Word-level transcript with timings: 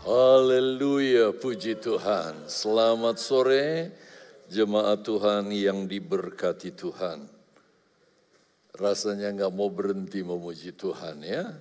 Haleluya, 0.00 1.28
puji 1.36 1.76
Tuhan. 1.76 2.48
Selamat 2.48 3.20
sore, 3.20 3.92
jemaat 4.48 5.04
Tuhan 5.04 5.52
yang 5.52 5.84
diberkati 5.84 6.72
Tuhan. 6.72 7.28
Rasanya 8.80 9.28
nggak 9.36 9.52
mau 9.52 9.68
berhenti 9.68 10.24
memuji 10.24 10.72
Tuhan 10.72 11.20
ya. 11.20 11.52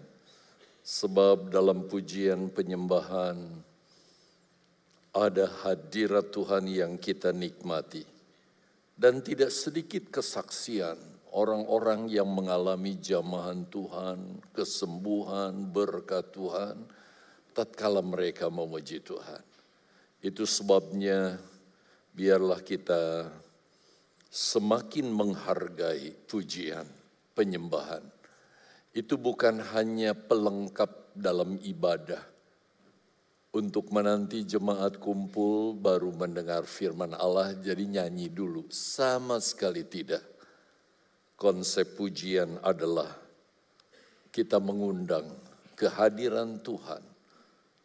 Sebab 0.87 1.51
dalam 1.51 1.91
pujian 1.91 2.47
penyembahan 2.47 3.43
ada 5.11 5.45
hadirat 5.67 6.31
Tuhan 6.31 6.63
yang 6.71 6.95
kita 6.95 7.35
nikmati. 7.35 8.07
Dan 8.95 9.19
tidak 9.19 9.51
sedikit 9.51 10.15
kesaksian 10.15 10.95
orang-orang 11.35 12.07
yang 12.07 12.31
mengalami 12.31 12.95
jamahan 13.03 13.67
Tuhan, 13.67 14.39
kesembuhan, 14.55 15.75
berkat 15.75 16.31
Tuhan, 16.31 16.98
tatkala 17.59 17.99
mereka 17.99 18.47
memuji 18.47 19.03
Tuhan. 19.03 19.43
Itu 20.23 20.47
sebabnya 20.47 21.35
biarlah 22.15 22.63
kita 22.63 23.27
semakin 24.31 25.11
menghargai 25.11 26.15
pujian, 26.23 26.87
penyembahan. 27.35 27.99
Itu 28.95 29.19
bukan 29.19 29.59
hanya 29.75 30.15
pelengkap 30.15 31.11
dalam 31.11 31.59
ibadah. 31.59 32.23
Untuk 33.49 33.89
menanti 33.91 34.45
jemaat 34.45 35.01
kumpul 35.01 35.73
baru 35.73 36.13
mendengar 36.13 36.63
firman 36.63 37.17
Allah 37.17 37.57
jadi 37.57 37.81
nyanyi 37.81 38.29
dulu. 38.29 38.69
Sama 38.71 39.41
sekali 39.41 39.83
tidak. 39.83 40.21
Konsep 41.33 41.97
pujian 41.97 42.61
adalah 42.61 43.09
kita 44.29 44.61
mengundang 44.61 45.33
kehadiran 45.73 46.61
Tuhan 46.61 47.08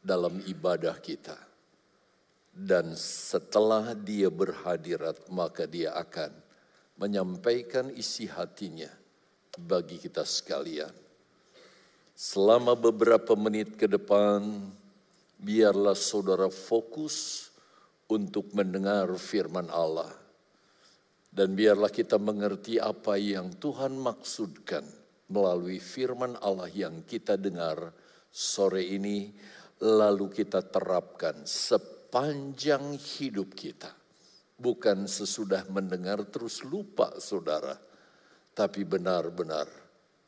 dalam 0.05 0.37
ibadah 0.45 1.01
kita. 1.01 1.41
Dan 2.55 2.95
setelah 2.95 3.97
dia 3.97 4.31
berhadirat, 4.31 5.27
maka 5.33 5.67
dia 5.67 5.97
akan 5.97 6.31
menyampaikan 7.01 7.91
isi 7.91 8.31
hatinya 8.31 8.93
bagi 9.59 9.99
kita 9.99 10.23
sekalian. 10.23 10.93
Selama 12.15 12.79
beberapa 12.79 13.35
menit 13.35 13.75
ke 13.75 13.91
depan, 13.91 14.71
biarlah 15.43 15.99
saudara 15.99 16.47
fokus 16.47 17.51
untuk 18.07 18.55
mendengar 18.55 19.11
firman 19.19 19.67
Allah. 19.67 20.15
Dan 21.35 21.59
biarlah 21.59 21.91
kita 21.91 22.15
mengerti 22.23 22.79
apa 22.79 23.19
yang 23.19 23.51
Tuhan 23.59 23.99
maksudkan 23.99 24.87
melalui 25.27 25.83
firman 25.83 26.39
Allah 26.39 26.71
yang 26.71 27.03
kita 27.03 27.35
dengar 27.35 27.91
sore 28.31 28.87
ini 28.87 29.35
lalu 29.85 30.33
kita 30.33 30.65
terapkan 30.65 31.45
sepanjang 31.45 32.97
hidup 32.97 33.53
kita. 33.53 33.93
Bukan 34.57 35.05
sesudah 35.05 35.69
mendengar 35.69 36.25
terus 36.25 36.65
lupa 36.65 37.21
saudara, 37.21 37.77
tapi 38.57 38.89
benar-benar 38.89 39.69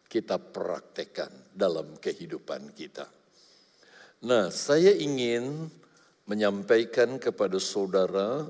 kita 0.04 0.36
praktekkan 0.36 1.56
dalam 1.56 1.96
kehidupan 1.96 2.76
kita. 2.76 3.08
Nah, 4.28 4.52
saya 4.52 4.92
ingin 4.92 5.72
menyampaikan 6.28 7.16
kepada 7.16 7.56
saudara 7.56 8.44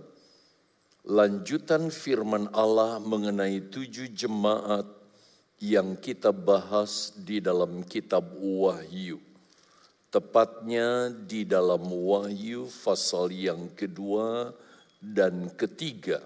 lanjutan 1.06 1.92
firman 1.92 2.50
Allah 2.50 2.98
mengenai 2.98 3.62
tujuh 3.70 4.10
jemaat 4.10 4.88
yang 5.62 5.94
kita 6.00 6.34
bahas 6.34 7.14
di 7.14 7.38
dalam 7.38 7.84
kitab 7.84 8.26
Wahyu 8.40 9.25
tepatnya 10.10 11.10
di 11.12 11.42
dalam 11.44 11.86
Wahyu 11.86 12.70
pasal 12.82 13.32
yang 13.34 13.70
kedua 13.74 14.54
dan 15.02 15.50
ketiga. 15.54 16.22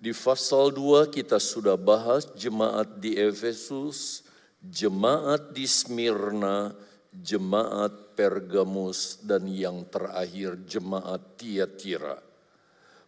Di 0.00 0.16
pasal 0.16 0.72
dua 0.72 1.12
kita 1.12 1.36
sudah 1.36 1.76
bahas 1.76 2.24
jemaat 2.32 3.04
di 3.04 3.20
Efesus, 3.20 4.24
jemaat 4.64 5.52
di 5.52 5.68
Smyrna, 5.68 6.72
jemaat 7.12 8.16
Pergamus, 8.16 9.20
dan 9.20 9.44
yang 9.44 9.84
terakhir 9.92 10.56
jemaat 10.64 11.36
Tiatira. 11.36 12.16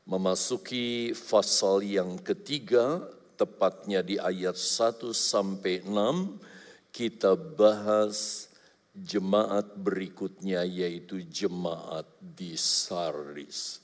Memasuki 0.05 1.17
pasal 1.17 1.81
yang 1.81 2.21
ketiga, 2.21 3.09
tepatnya 3.41 4.05
di 4.05 4.21
ayat 4.21 4.59
1 4.59 5.15
sampai 5.17 5.81
6, 5.87 6.93
kita 6.93 7.33
bahas 7.39 8.52
jemaat 8.93 9.73
berikutnya 9.81 10.69
yaitu 10.69 11.25
jemaat 11.25 12.05
di 12.21 12.55
Sardis. 12.61 13.81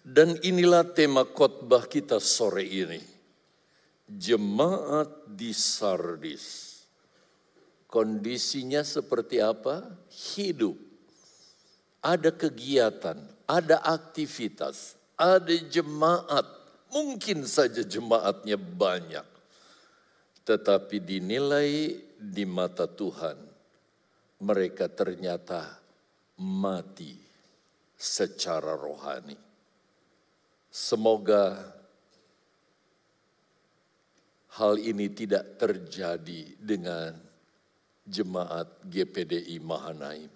Dan 0.00 0.38
inilah 0.40 0.86
tema 0.96 1.26
khotbah 1.26 1.84
kita 1.84 2.22
sore 2.22 2.64
ini. 2.64 3.02
Jemaat 4.06 5.34
di 5.34 5.50
Sardis. 5.50 6.78
Kondisinya 7.90 8.86
seperti 8.86 9.42
apa? 9.42 9.82
Hidup. 10.34 10.78
Ada 12.06 12.30
kegiatan, 12.30 13.18
ada 13.50 13.82
aktivitas, 13.82 14.94
ada 15.18 15.50
jemaat. 15.50 16.46
Mungkin 16.94 17.42
saja 17.42 17.82
jemaatnya 17.82 18.54
banyak. 18.54 19.26
Tetapi 20.46 21.02
dinilai 21.02 21.98
di 22.14 22.46
mata 22.46 22.86
Tuhan 22.86 23.45
mereka 24.42 24.90
ternyata 24.92 25.80
mati 26.40 27.16
secara 27.96 28.76
rohani. 28.76 29.36
Semoga 30.68 31.72
hal 34.60 34.76
ini 34.76 35.08
tidak 35.12 35.56
terjadi 35.56 36.52
dengan 36.60 37.16
jemaat 38.04 38.84
GPDI 38.84 39.56
Mahanaim. 39.64 40.28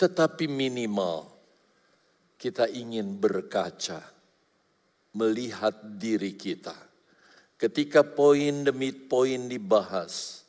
Tetapi 0.00 0.48
minimal 0.48 1.30
kita 2.40 2.66
ingin 2.66 3.20
berkaca, 3.22 4.02
melihat 5.14 5.78
diri 6.00 6.34
kita. 6.34 6.74
Ketika 7.54 8.02
poin 8.02 8.66
demi 8.66 8.90
poin 8.90 9.46
dibahas, 9.46 10.41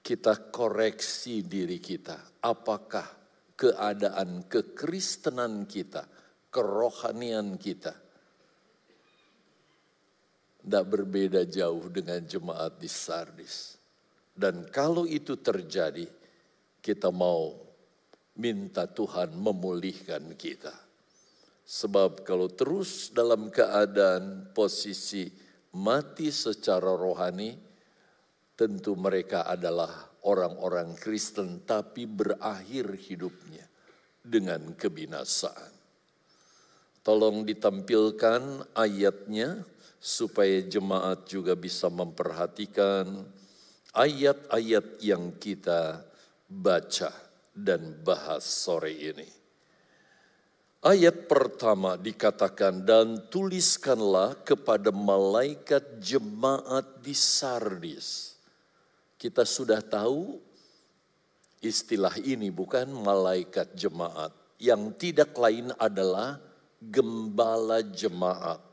kita 0.00 0.50
koreksi 0.50 1.44
diri 1.44 1.78
kita. 1.78 2.40
Apakah 2.44 3.06
keadaan 3.54 4.48
kekristenan 4.48 5.68
kita, 5.68 6.08
kerohanian 6.48 7.60
kita, 7.60 7.92
tidak 10.60 10.84
berbeda 10.88 11.44
jauh 11.48 11.88
dengan 11.92 12.20
jemaat 12.24 12.80
di 12.80 12.88
Sardis. 12.88 13.76
Dan 14.32 14.68
kalau 14.72 15.04
itu 15.04 15.36
terjadi, 15.40 16.08
kita 16.80 17.12
mau 17.12 17.52
minta 18.40 18.88
Tuhan 18.88 19.36
memulihkan 19.36 20.32
kita. 20.36 20.72
Sebab 21.70 22.24
kalau 22.24 22.48
terus 22.48 23.12
dalam 23.12 23.52
keadaan 23.52 24.50
posisi 24.56 25.28
mati 25.76 26.32
secara 26.32 26.96
rohani, 26.96 27.69
Tentu 28.60 28.92
mereka 28.92 29.48
adalah 29.48 29.88
orang-orang 30.28 30.92
Kristen 30.92 31.64
tapi 31.64 32.04
berakhir 32.04 32.92
hidupnya 32.92 33.64
dengan 34.20 34.76
kebinasaan. 34.76 35.72
Tolong 37.00 37.48
ditampilkan 37.48 38.68
ayatnya 38.76 39.64
supaya 39.96 40.60
jemaat 40.60 41.24
juga 41.24 41.56
bisa 41.56 41.88
memperhatikan 41.88 43.24
ayat-ayat 43.96 45.00
yang 45.00 45.40
kita 45.40 46.04
baca 46.44 47.16
dan 47.56 47.96
bahas 48.04 48.44
sore 48.44 48.92
ini. 48.92 49.28
Ayat 50.84 51.32
pertama 51.32 51.96
dikatakan 51.96 52.84
dan 52.84 53.24
tuliskanlah 53.32 54.36
kepada 54.44 54.92
malaikat 54.92 55.96
jemaat 56.04 57.00
di 57.00 57.16
Sardis 57.16 58.29
kita 59.20 59.44
sudah 59.44 59.84
tahu 59.84 60.40
istilah 61.60 62.16
ini 62.24 62.48
bukan 62.48 62.88
malaikat 62.88 63.76
jemaat. 63.76 64.32
Yang 64.56 64.96
tidak 64.96 65.36
lain 65.36 65.76
adalah 65.76 66.40
gembala 66.80 67.84
jemaat. 67.84 68.64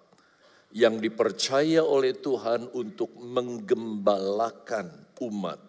Yang 0.72 1.12
dipercaya 1.12 1.84
oleh 1.84 2.16
Tuhan 2.16 2.72
untuk 2.72 3.12
menggembalakan 3.20 4.88
umat. 5.28 5.60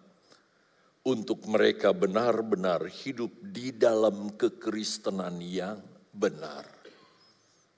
Untuk 1.03 1.43
mereka 1.51 1.91
benar-benar 1.91 2.87
hidup 2.87 3.35
di 3.51 3.75
dalam 3.75 4.31
kekristenan 4.39 5.43
yang 5.43 5.83
benar. 6.15 6.67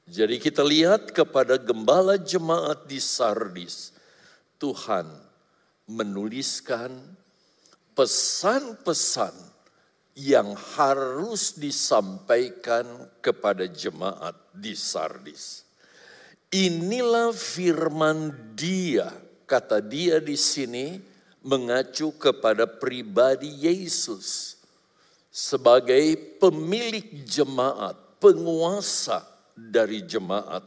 Jadi 0.04 0.36
kita 0.36 0.60
lihat 0.60 1.16
kepada 1.16 1.56
gembala 1.56 2.20
jemaat 2.20 2.84
di 2.84 2.98
Sardis. 2.98 3.94
Tuhan 4.58 5.29
menuliskan 5.90 6.94
pesan-pesan 7.98 9.34
yang 10.14 10.54
harus 10.78 11.58
disampaikan 11.58 12.86
kepada 13.18 13.66
jemaat 13.66 14.38
di 14.54 14.78
Sardis. 14.78 15.66
Inilah 16.50 17.34
firman 17.34 18.54
dia, 18.54 19.10
kata 19.46 19.82
dia 19.82 20.18
di 20.18 20.34
sini 20.34 20.98
mengacu 21.42 22.14
kepada 22.18 22.66
pribadi 22.66 23.48
Yesus 23.66 24.58
sebagai 25.30 26.18
pemilik 26.42 27.22
jemaat, 27.22 27.94
penguasa 28.18 29.22
dari 29.54 30.02
jemaat 30.02 30.66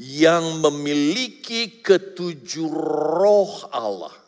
yang 0.00 0.64
memiliki 0.64 1.84
ketujuh 1.84 2.72
roh 2.72 3.68
Allah. 3.68 4.21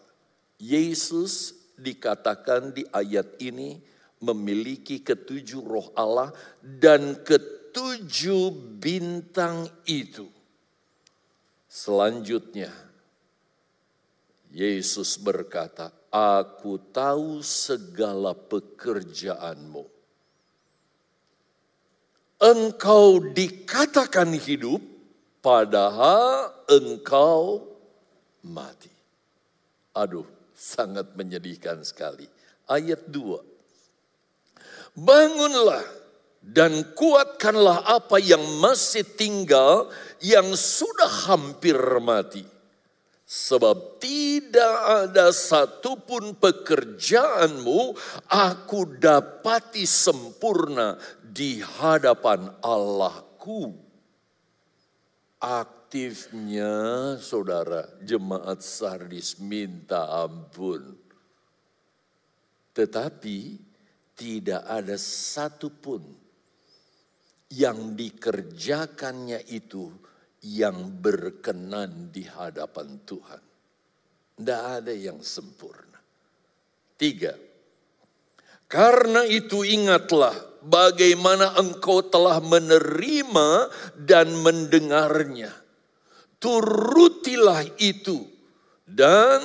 Yesus 0.59 1.55
dikatakan 1.75 2.75
di 2.75 2.87
ayat 2.91 3.39
ini 3.43 3.81
memiliki 4.23 5.03
ketujuh 5.03 5.63
roh 5.63 5.89
Allah 5.99 6.31
dan 6.63 7.21
ketujuh 7.27 8.79
bintang 8.79 9.67
itu 9.85 10.31
Selanjutnya, 11.75 12.71
Yesus 14.55 15.19
berkata, 15.19 15.91
"Aku 16.07 16.79
tahu 16.79 17.43
segala 17.43 18.31
pekerjaanmu. 18.31 19.83
Engkau 22.39 23.19
dikatakan 23.35 24.39
hidup, 24.39 24.79
padahal 25.43 26.55
engkau 26.71 27.67
mati." 28.47 28.95
Aduh, 29.99 30.31
sangat 30.65 31.13
menyedihkan 31.13 31.85
sekali. 31.85 32.25
Ayat 32.65 33.05
2. 33.13 34.97
Bangunlah 34.97 35.85
dan 36.41 36.97
kuatkanlah 36.97 37.85
apa 37.85 38.17
yang 38.17 38.41
masih 38.65 39.05
tinggal 39.05 39.93
yang 40.25 40.57
sudah 40.57 41.29
hampir 41.29 41.77
mati. 42.01 42.49
Sebab 43.25 44.01
tidak 44.01 44.77
ada 45.09 45.33
satupun 45.33 46.37
pekerjaanmu 46.37 47.97
aku 48.29 49.01
dapati 49.01 49.89
sempurna 49.89 51.01
di 51.25 51.65
hadapan 51.65 52.53
Allahku. 52.61 53.73
Aktifnya 55.95 57.15
saudara 57.23 57.87
jemaat 58.03 58.67
Sardis 58.67 59.39
minta 59.39 60.27
ampun. 60.27 60.91
Tetapi 62.75 63.39
tidak 64.19 64.67
ada 64.67 64.99
satupun 64.99 66.03
yang 67.55 67.95
dikerjakannya 67.95 69.47
itu 69.47 69.87
yang 70.43 70.99
berkenan 70.99 72.11
di 72.11 72.27
hadapan 72.27 72.99
Tuhan. 73.07 73.43
Tidak 74.35 74.63
ada 74.83 74.91
yang 74.91 75.23
sempurna. 75.23 76.03
Tiga, 76.99 77.39
karena 78.67 79.23
itu 79.31 79.63
ingatlah 79.63 80.35
bagaimana 80.59 81.55
engkau 81.55 82.03
telah 82.03 82.43
menerima 82.43 83.71
dan 83.95 84.35
mendengarnya. 84.43 85.63
Turutilah 86.45 87.65
itu 87.81 88.21
dan 88.85 89.41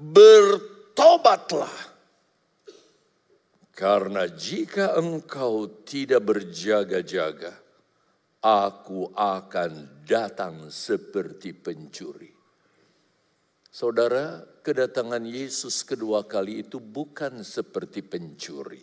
bertobatlah 0.00 1.88
karena 3.78 4.26
jika 4.26 4.98
engkau 4.98 5.84
tidak 5.86 6.26
berjaga-jaga, 6.26 7.54
aku 8.42 9.14
akan 9.14 10.02
datang 10.02 10.66
seperti 10.66 11.54
pencuri. 11.54 12.26
Saudara, 13.70 14.42
kedatangan 14.66 15.22
Yesus 15.22 15.86
kedua 15.86 16.26
kali 16.26 16.66
itu 16.66 16.82
bukan 16.82 17.46
seperti 17.46 18.02
pencuri. 18.02 18.82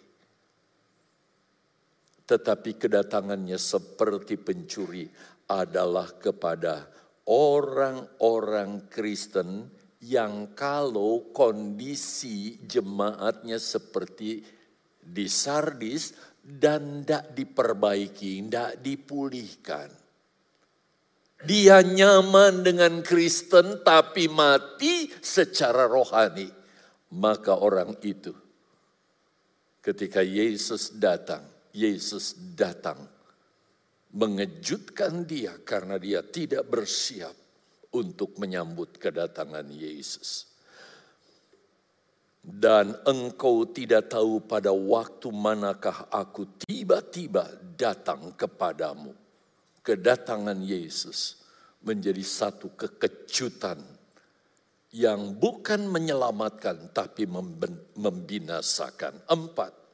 Tetapi 2.23 2.71
kedatangannya 2.79 3.59
seperti 3.59 4.39
pencuri 4.39 5.11
adalah 5.51 6.07
kepada 6.15 6.87
orang-orang 7.25 8.85
Kristen 8.89 9.69
yang 10.05 10.53
kalau 10.53 11.33
kondisi 11.33 12.61
jemaatnya 12.61 13.57
seperti 13.57 14.45
di 15.01 15.25
Sardis 15.25 16.13
dan 16.45 17.01
tidak 17.01 17.33
diperbaiki, 17.33 18.45
tidak 18.45 18.71
dipulihkan. 18.85 19.89
Dia 21.45 21.81
nyaman 21.81 22.61
dengan 22.65 23.01
Kristen 23.01 23.81
tapi 23.81 24.29
mati 24.29 25.09
secara 25.21 25.89
rohani. 25.89 26.49
Maka 27.15 27.61
orang 27.61 27.97
itu 28.01 28.33
ketika 29.81 30.25
Yesus 30.25 30.89
datang, 30.97 31.45
Yesus 31.69 32.33
datang 32.57 33.14
mengejutkan 34.15 35.27
dia 35.27 35.59
karena 35.61 35.99
dia 35.99 36.23
tidak 36.23 36.65
bersiap 36.71 37.35
untuk 37.91 38.39
menyambut 38.39 38.95
kedatangan 38.95 39.67
Yesus 39.67 40.55
dan 42.45 42.93
engkau 43.09 43.65
tidak 43.73 44.13
tahu 44.13 44.45
pada 44.45 44.69
waktu 44.69 45.33
manakah 45.33 46.05
aku 46.13 46.45
tiba-tiba 46.61 47.49
datang 47.73 48.37
kepadamu. 48.37 49.17
Kedatangan 49.81 50.61
Yesus 50.61 51.41
menjadi 51.81 52.21
satu 52.21 52.73
kekejutan 52.73 53.81
yang 54.93 55.37
bukan 55.37 55.89
menyelamatkan 55.89 56.93
tapi 56.93 57.25
membinasakan. 57.97 59.25
Empat. 59.29 59.84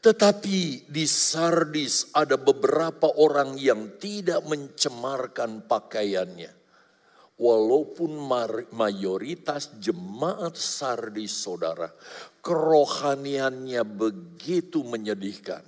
Tetapi 0.00 0.88
di 0.88 1.04
Sardis 1.04 2.12
ada 2.16 2.40
beberapa 2.40 3.20
orang 3.20 3.56
yang 3.60 4.00
tidak 4.00 4.44
mencemarkan 4.48 5.68
pakaiannya 5.68 6.60
walaupun 7.40 8.20
mayoritas 8.76 9.80
jemaat 9.80 10.60
sardis 10.60 11.32
saudara, 11.32 11.88
kerohaniannya 12.44 13.80
begitu 13.88 14.84
menyedihkan. 14.84 15.64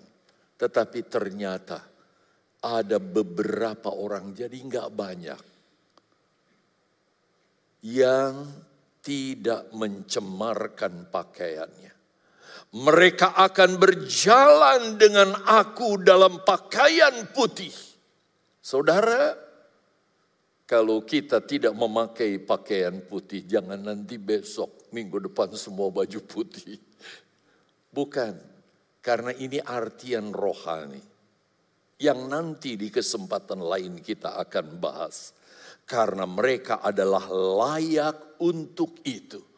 Tetapi 0.60 1.00
ternyata 1.08 1.80
ada 2.62 3.00
beberapa 3.00 3.90
orang, 3.90 4.36
jadi 4.36 4.54
nggak 4.54 4.88
banyak, 4.92 5.40
yang 7.88 8.46
tidak 9.02 9.72
mencemarkan 9.74 11.10
pakaiannya. 11.10 11.91
Mereka 12.72 13.36
akan 13.36 13.76
berjalan 13.76 14.96
dengan 14.96 15.36
aku 15.44 16.00
dalam 16.00 16.40
pakaian 16.40 17.28
putih. 17.28 17.68
Saudara, 18.64 19.36
kalau 20.64 21.04
kita 21.04 21.44
tidak 21.44 21.76
memakai 21.76 22.40
pakaian 22.40 23.04
putih, 23.04 23.44
jangan 23.44 23.76
nanti 23.76 24.16
besok, 24.16 24.88
minggu 24.88 25.28
depan 25.28 25.52
semua 25.52 25.92
baju 25.92 26.20
putih. 26.24 26.80
Bukan, 27.92 28.40
karena 29.04 29.36
ini 29.36 29.60
artian 29.60 30.32
rohani. 30.32 31.02
Yang 32.00 32.20
nanti 32.24 32.80
di 32.80 32.88
kesempatan 32.88 33.60
lain 33.60 34.00
kita 34.00 34.40
akan 34.40 34.80
bahas. 34.80 35.36
Karena 35.84 36.24
mereka 36.24 36.80
adalah 36.80 37.28
layak 37.28 38.40
untuk 38.40 39.04
itu. 39.04 39.51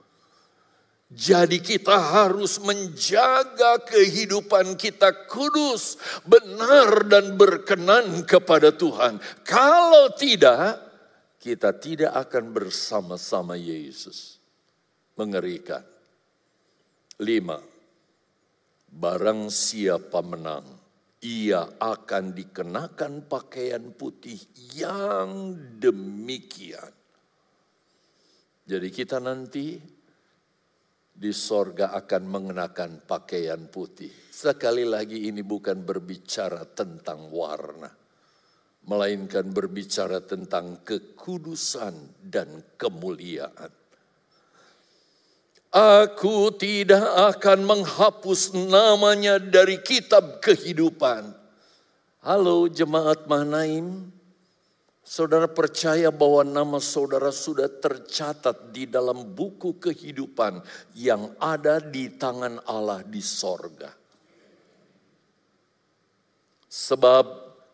Jadi 1.14 1.62
kita 1.62 1.94
harus 1.94 2.58
menjaga 2.58 3.78
kehidupan 3.86 4.74
kita 4.74 5.30
kudus, 5.30 5.94
benar 6.26 7.06
dan 7.06 7.38
berkenan 7.38 8.26
kepada 8.26 8.74
Tuhan. 8.74 9.22
Kalau 9.46 10.10
tidak, 10.18 10.82
kita 11.38 11.70
tidak 11.78 12.18
akan 12.18 12.50
bersama-sama 12.50 13.54
Yesus. 13.54 14.42
Mengerikan. 15.14 15.86
Lima, 17.22 17.62
barang 18.90 19.54
siapa 19.54 20.18
menang, 20.18 20.66
ia 21.22 21.78
akan 21.78 22.34
dikenakan 22.34 23.30
pakaian 23.30 23.94
putih 23.94 24.42
yang 24.74 25.54
demikian. 25.78 26.90
Jadi 28.66 28.88
kita 28.90 29.22
nanti 29.22 29.93
di 31.14 31.30
sorga 31.30 31.94
akan 31.94 32.22
mengenakan 32.26 33.06
pakaian 33.06 33.70
putih. 33.70 34.10
Sekali 34.34 34.82
lagi 34.82 35.30
ini 35.30 35.46
bukan 35.46 35.86
berbicara 35.86 36.66
tentang 36.66 37.30
warna 37.30 38.04
melainkan 38.84 39.48
berbicara 39.48 40.20
tentang 40.20 40.84
kekudusan 40.84 41.94
dan 42.20 42.60
kemuliaan. 42.76 43.72
Aku 45.74 46.54
tidak 46.54 47.02
akan 47.34 47.66
menghapus 47.66 48.54
namanya 48.54 49.42
dari 49.42 49.82
kitab 49.82 50.38
kehidupan. 50.38 51.34
Halo 52.22 52.70
jemaat 52.70 53.26
Mahnaim, 53.26 54.13
saudara 55.04 55.46
percaya 55.46 56.08
bahwa 56.08 56.42
nama 56.42 56.80
saudara 56.80 57.28
sudah 57.28 57.68
tercatat 57.68 58.72
di 58.72 58.88
dalam 58.88 59.36
buku 59.36 59.76
kehidupan 59.76 60.64
yang 60.96 61.36
ada 61.36 61.78
di 61.78 62.16
tangan 62.16 62.64
Allah 62.64 63.04
di 63.04 63.20
sorga. 63.20 63.92
Sebab 66.64 67.24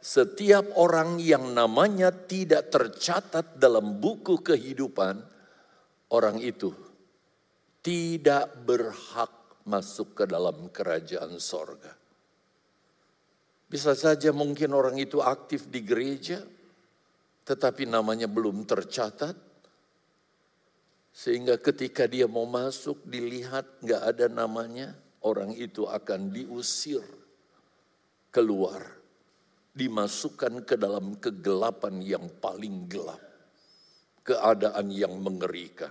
setiap 0.02 0.76
orang 0.76 1.22
yang 1.22 1.54
namanya 1.54 2.12
tidak 2.12 2.68
tercatat 2.68 3.56
dalam 3.56 4.02
buku 4.02 4.42
kehidupan, 4.44 5.22
orang 6.12 6.37
itu 6.42 6.75
tidak 7.80 8.52
berhak 8.66 9.32
masuk 9.64 10.18
ke 10.18 10.25
dalam 10.28 10.68
kerajaan 10.68 11.38
sorga. 11.40 11.96
Bisa 13.70 13.94
saja 13.94 14.34
mungkin 14.34 14.75
orang 14.75 14.99
itu 14.99 15.22
aktif 15.22 15.70
di 15.70 15.80
gereja, 15.87 16.42
tetapi 17.50 17.83
namanya 17.83 18.30
belum 18.30 18.62
tercatat. 18.62 19.35
Sehingga 21.11 21.59
ketika 21.59 22.07
dia 22.07 22.30
mau 22.30 22.47
masuk 22.47 23.02
dilihat 23.02 23.83
nggak 23.83 24.02
ada 24.14 24.26
namanya, 24.30 24.95
orang 25.26 25.50
itu 25.59 25.90
akan 25.90 26.30
diusir 26.30 27.02
keluar. 28.30 29.02
Dimasukkan 29.75 30.62
ke 30.62 30.78
dalam 30.78 31.19
kegelapan 31.19 31.99
yang 31.99 32.30
paling 32.38 32.87
gelap. 32.87 33.19
Keadaan 34.23 34.87
yang 34.95 35.19
mengerikan. 35.19 35.90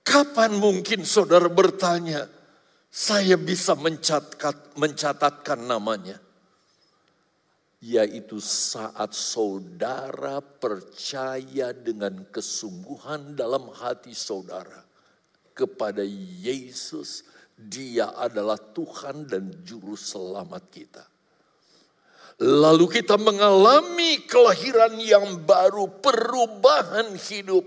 Kapan 0.00 0.56
mungkin 0.56 1.04
saudara 1.04 1.48
bertanya, 1.52 2.24
saya 2.88 3.36
bisa 3.36 3.76
mencatat, 3.76 4.76
mencatatkan 4.80 5.60
namanya? 5.60 6.31
Yaitu 7.82 8.38
saat 8.38 9.10
saudara 9.10 10.38
percaya 10.38 11.74
dengan 11.74 12.22
kesungguhan 12.30 13.34
dalam 13.34 13.74
hati 13.74 14.14
saudara 14.14 14.86
kepada 15.50 16.06
Yesus, 16.06 17.26
Dia 17.58 18.14
adalah 18.14 18.56
Tuhan 18.56 19.26
dan 19.26 19.50
Juru 19.66 19.98
Selamat 19.98 20.62
kita. 20.70 21.04
Lalu 22.42 23.02
kita 23.02 23.18
mengalami 23.18 24.24
kelahiran 24.30 24.96
yang 25.02 25.42
baru, 25.42 25.86
perubahan 26.00 27.14
hidup 27.18 27.62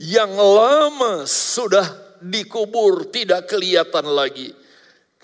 yang 0.00 0.32
lama 0.32 1.28
sudah 1.28 2.18
dikubur 2.18 3.08
tidak 3.08 3.46
kelihatan 3.46 4.08
lagi. 4.10 4.63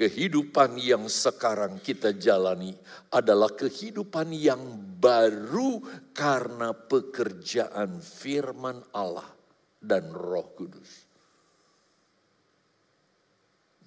Kehidupan 0.01 0.81
yang 0.81 1.13
sekarang 1.13 1.77
kita 1.85 2.17
jalani 2.17 2.73
adalah 3.13 3.53
kehidupan 3.53 4.33
yang 4.33 4.81
baru 4.97 5.77
karena 6.17 6.73
pekerjaan 6.73 8.01
firman 8.01 8.81
Allah 8.97 9.29
dan 9.77 10.09
Roh 10.09 10.57
Kudus. 10.57 11.05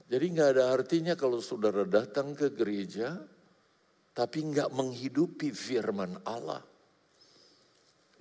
Jadi 0.06 0.26
nggak 0.38 0.50
ada 0.54 0.70
artinya 0.70 1.18
kalau 1.18 1.42
saudara 1.42 1.82
datang 1.82 2.38
ke 2.38 2.54
gereja 2.54 3.18
tapi 4.14 4.46
nggak 4.46 4.70
menghidupi 4.70 5.50
firman 5.50 6.22
Allah 6.30 6.62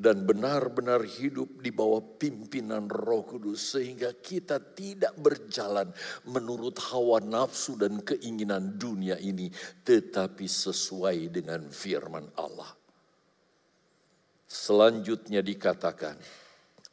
dan 0.03 0.27
benar-benar 0.27 1.07
hidup 1.07 1.63
di 1.63 1.71
bawah 1.71 2.03
pimpinan 2.19 2.91
Roh 2.91 3.23
Kudus 3.23 3.79
sehingga 3.79 4.11
kita 4.19 4.59
tidak 4.75 5.15
berjalan 5.15 5.95
menurut 6.27 6.75
hawa 6.91 7.23
nafsu 7.23 7.79
dan 7.79 8.03
keinginan 8.03 8.75
dunia 8.75 9.15
ini 9.23 9.47
tetapi 9.87 10.43
sesuai 10.43 11.31
dengan 11.31 11.71
firman 11.71 12.27
Allah. 12.35 12.75
Selanjutnya 14.51 15.39
dikatakan, 15.39 16.19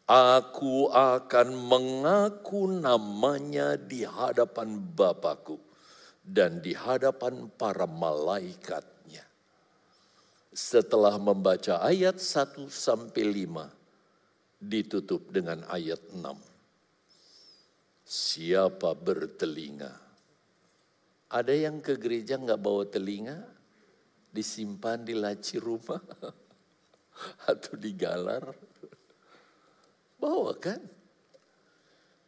Aku 0.09 0.89
akan 0.89 1.47
mengaku 1.53 2.65
namanya 2.65 3.77
di 3.77 4.05
hadapan 4.05 4.77
Bapakku 4.77 5.57
dan 6.25 6.61
di 6.61 6.73
hadapan 6.77 7.45
para 7.53 7.85
malaikat 7.85 8.98
setelah 10.59 11.15
membaca 11.15 11.79
ayat 11.79 12.19
1 12.19 12.67
sampai 12.67 13.47
5 13.47 14.59
ditutup 14.59 15.31
dengan 15.31 15.63
ayat 15.71 16.03
6. 16.11 16.19
Siapa 18.03 18.91
bertelinga? 18.91 19.95
Ada 21.31 21.53
yang 21.55 21.79
ke 21.79 21.95
gereja 21.95 22.35
nggak 22.35 22.59
bawa 22.59 22.83
telinga? 22.91 23.39
Disimpan 24.35 24.99
di 25.07 25.15
laci 25.15 25.55
rumah? 25.63 26.03
Atau 27.49 27.79
digalar? 27.79 28.43
Bawa 30.19 30.51
kan? 30.59 30.81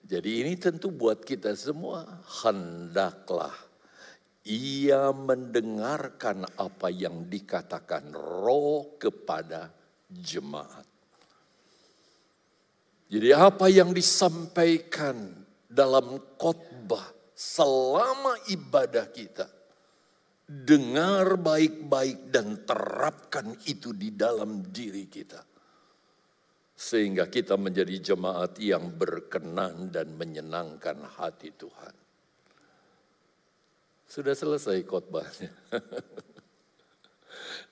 Jadi 0.08 0.48
ini 0.48 0.56
tentu 0.56 0.88
buat 0.88 1.20
kita 1.28 1.52
semua. 1.60 2.08
Hendaklah 2.42 3.71
ia 4.48 5.14
mendengarkan 5.14 6.50
apa 6.58 6.90
yang 6.90 7.30
dikatakan 7.30 8.10
roh 8.14 8.98
kepada 8.98 9.70
jemaat. 10.10 10.88
Jadi 13.12 13.30
apa 13.36 13.68
yang 13.68 13.92
disampaikan 13.92 15.36
dalam 15.68 16.16
khotbah 16.40 17.12
selama 17.36 18.40
ibadah 18.50 19.08
kita. 19.12 19.48
Dengar 20.52 21.40
baik-baik 21.40 22.28
dan 22.28 22.68
terapkan 22.68 23.56
itu 23.72 23.96
di 23.96 24.12
dalam 24.12 24.68
diri 24.68 25.08
kita. 25.08 25.40
Sehingga 26.76 27.32
kita 27.32 27.56
menjadi 27.56 28.12
jemaat 28.12 28.60
yang 28.60 28.92
berkenan 28.92 29.88
dan 29.96 30.12
menyenangkan 30.12 31.08
hati 31.08 31.56
Tuhan. 31.56 32.01
Sudah 34.12 34.36
selesai 34.36 34.84
khotbahnya. 34.84 35.48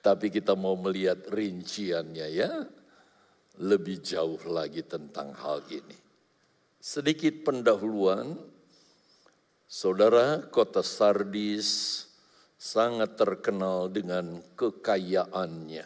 Tapi 0.06 0.32
kita 0.32 0.56
mau 0.56 0.72
melihat 0.72 1.28
rinciannya 1.28 2.26
ya. 2.32 2.64
Lebih 3.60 4.00
jauh 4.00 4.40
lagi 4.48 4.80
tentang 4.80 5.36
hal 5.36 5.60
ini. 5.68 5.98
Sedikit 6.80 7.44
pendahuluan. 7.44 8.40
Saudara 9.68 10.40
kota 10.48 10.80
Sardis 10.80 12.08
sangat 12.56 13.20
terkenal 13.20 13.92
dengan 13.92 14.40
kekayaannya. 14.56 15.84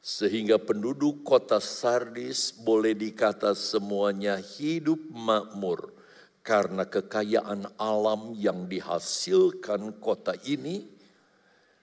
Sehingga 0.00 0.56
penduduk 0.56 1.20
kota 1.20 1.60
Sardis 1.60 2.48
boleh 2.48 2.96
dikata 2.96 3.52
semuanya 3.52 4.40
hidup 4.40 5.04
makmur 5.12 5.99
karena 6.40 6.88
kekayaan 6.88 7.76
alam 7.76 8.32
yang 8.36 8.64
dihasilkan 8.64 10.00
kota 10.00 10.32
ini, 10.48 10.88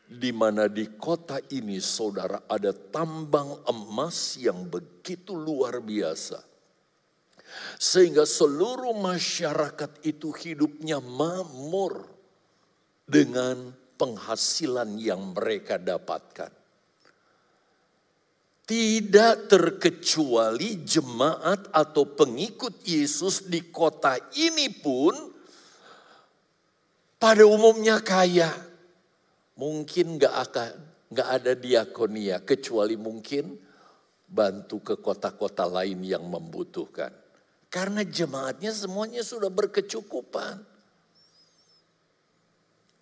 di 0.07 0.31
mana 0.31 0.71
di 0.71 0.87
kota 0.95 1.37
ini 1.51 1.77
saudara 1.83 2.47
ada 2.47 2.71
tambang 2.71 3.59
emas 3.67 4.39
yang 4.39 4.65
begitu 4.65 5.35
luar 5.35 5.83
biasa. 5.83 6.39
Sehingga 7.79 8.27
seluruh 8.27 8.95
masyarakat 8.97 10.03
itu 10.03 10.31
hidupnya 10.35 10.99
makmur 10.99 12.07
dengan 13.07 13.71
penghasilan 13.95 14.99
yang 14.99 15.31
mereka 15.31 15.79
dapatkan. 15.79 16.66
Tidak 18.67 19.47
terkecuali 19.47 20.83
jemaat 20.83 21.71
atau 21.71 22.03
pengikut 22.03 22.83
Yesus 22.83 23.47
di 23.47 23.71
kota 23.71 24.19
ini 24.35 24.67
pun 24.67 25.15
pada 27.15 27.47
umumnya 27.47 28.03
kaya. 28.03 28.51
Mungkin 29.55 30.19
gak 30.19 30.35
akan 30.51 30.71
gak 31.15 31.29
ada 31.41 31.55
diakonia 31.55 32.43
kecuali 32.43 32.99
mungkin 32.99 33.55
bantu 34.27 34.83
ke 34.83 34.95
kota-kota 34.99 35.63
lain 35.63 36.03
yang 36.03 36.27
membutuhkan. 36.27 37.15
Karena 37.71 38.03
jemaatnya 38.03 38.75
semuanya 38.75 39.23
sudah 39.23 39.47
berkecukupan. 39.47 40.59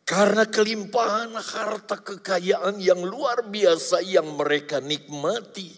Karena 0.06 0.46
kelimpahan 0.46 1.34
harta 1.34 1.98
kekayaan 1.98 2.78
yang 2.78 3.02
luar 3.02 3.50
biasa 3.50 4.06
yang 4.06 4.38
mereka 4.38 4.78
nikmati. 4.78 5.74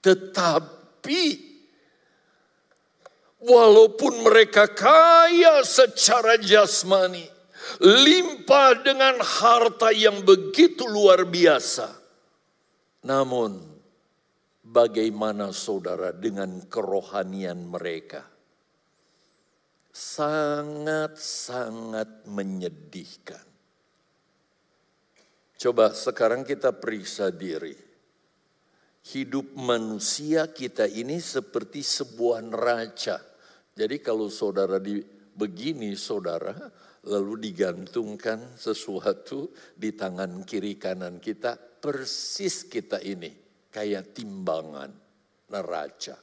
Tetapi 0.00 1.22
walaupun 3.44 4.24
mereka 4.24 4.72
kaya 4.72 5.60
secara 5.60 6.40
jasmani, 6.40 7.28
limpah 7.84 8.80
dengan 8.80 9.20
harta 9.20 9.92
yang 9.92 10.24
begitu 10.24 10.88
luar 10.88 11.28
biasa. 11.28 11.92
Namun 13.04 13.60
bagaimana 14.64 15.52
saudara 15.52 16.16
dengan 16.16 16.64
kerohanian 16.64 17.60
mereka? 17.68 18.33
Sangat-sangat 19.94 22.26
menyedihkan. 22.26 23.46
Coba 25.54 25.94
sekarang 25.94 26.42
kita 26.42 26.74
periksa 26.74 27.30
diri. 27.30 27.78
Hidup 29.14 29.54
manusia 29.54 30.50
kita 30.50 30.90
ini 30.90 31.22
seperti 31.22 31.86
sebuah 31.86 32.42
neraca. 32.42 33.22
Jadi 33.70 34.02
kalau 34.02 34.26
saudara 34.26 34.82
di 34.82 34.98
begini 35.34 35.94
saudara, 35.94 36.54
lalu 37.06 37.50
digantungkan 37.50 38.58
sesuatu 38.58 39.54
di 39.78 39.94
tangan 39.94 40.42
kiri 40.42 40.74
kanan 40.74 41.22
kita, 41.22 41.54
persis 41.54 42.66
kita 42.66 42.98
ini 42.98 43.30
kayak 43.70 44.10
timbangan 44.10 44.90
neraca. 45.54 46.18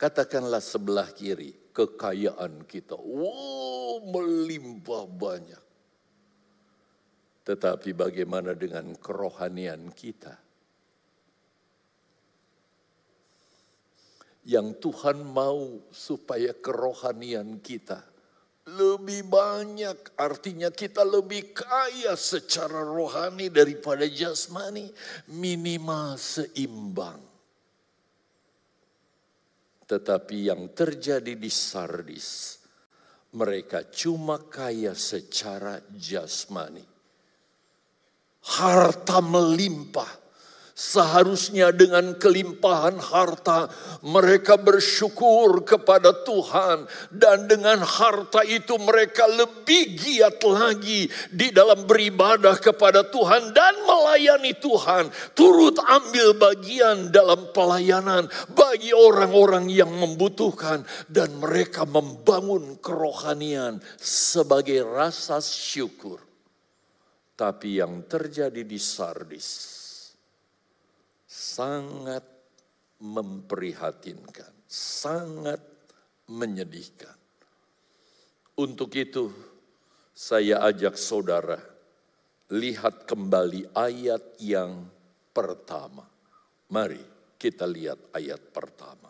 Katakanlah 0.00 0.62
sebelah 0.62 1.10
kiri, 1.14 1.61
kekayaan 1.72 2.68
kita, 2.68 2.94
wow 2.94 4.00
melimpah 4.04 5.08
banyak. 5.08 5.64
Tetapi 7.42 7.90
bagaimana 7.96 8.54
dengan 8.54 8.94
kerohanian 8.94 9.90
kita? 9.90 10.38
Yang 14.42 14.68
Tuhan 14.82 15.22
mau 15.26 15.82
supaya 15.90 16.50
kerohanian 16.54 17.62
kita 17.62 18.12
lebih 18.62 19.26
banyak, 19.26 20.14
artinya 20.14 20.70
kita 20.70 21.02
lebih 21.02 21.50
kaya 21.50 22.14
secara 22.14 22.86
rohani 22.86 23.50
daripada 23.50 24.06
jasmani, 24.06 24.86
minimal 25.26 26.14
seimbang. 26.14 27.31
Tetapi 29.92 30.48
yang 30.48 30.72
terjadi 30.72 31.36
di 31.36 31.52
Sardis, 31.52 32.56
mereka 33.36 33.92
cuma 33.92 34.40
kaya 34.48 34.96
secara 34.96 35.76
jasmani. 35.92 36.80
Harta 38.56 39.20
melimpah, 39.20 40.08
Seharusnya 40.82 41.70
dengan 41.70 42.18
kelimpahan 42.18 42.98
harta 42.98 43.70
mereka 44.02 44.58
bersyukur 44.58 45.62
kepada 45.62 46.10
Tuhan 46.26 46.90
dan 47.14 47.46
dengan 47.46 47.86
harta 47.86 48.42
itu 48.42 48.74
mereka 48.82 49.30
lebih 49.30 49.94
giat 49.94 50.42
lagi 50.42 51.06
di 51.30 51.54
dalam 51.54 51.86
beribadah 51.86 52.58
kepada 52.58 53.06
Tuhan 53.06 53.54
dan 53.54 53.78
melayani 53.86 54.58
Tuhan. 54.58 55.06
Turut 55.38 55.78
ambil 55.78 56.34
bagian 56.34 57.14
dalam 57.14 57.54
pelayanan 57.54 58.26
bagi 58.50 58.90
orang-orang 58.90 59.70
yang 59.70 59.94
membutuhkan 59.94 60.82
dan 61.06 61.30
mereka 61.38 61.86
membangun 61.86 62.74
kerohanian 62.82 63.78
sebagai 64.02 64.82
rasa 64.82 65.38
syukur. 65.38 66.18
Tapi 67.38 67.78
yang 67.78 68.02
terjadi 68.10 68.66
di 68.66 68.82
Sardis 68.82 69.81
sangat 71.32 72.28
memprihatinkan, 73.00 74.52
sangat 74.68 75.64
menyedihkan. 76.28 77.16
Untuk 78.60 78.92
itu, 78.92 79.32
saya 80.12 80.60
ajak 80.68 81.00
saudara 81.00 81.56
lihat 82.52 83.08
kembali 83.08 83.72
ayat 83.72 84.36
yang 84.44 84.84
pertama. 85.32 86.04
Mari 86.68 87.00
kita 87.40 87.64
lihat 87.64 88.12
ayat 88.12 88.52
pertama. 88.52 89.08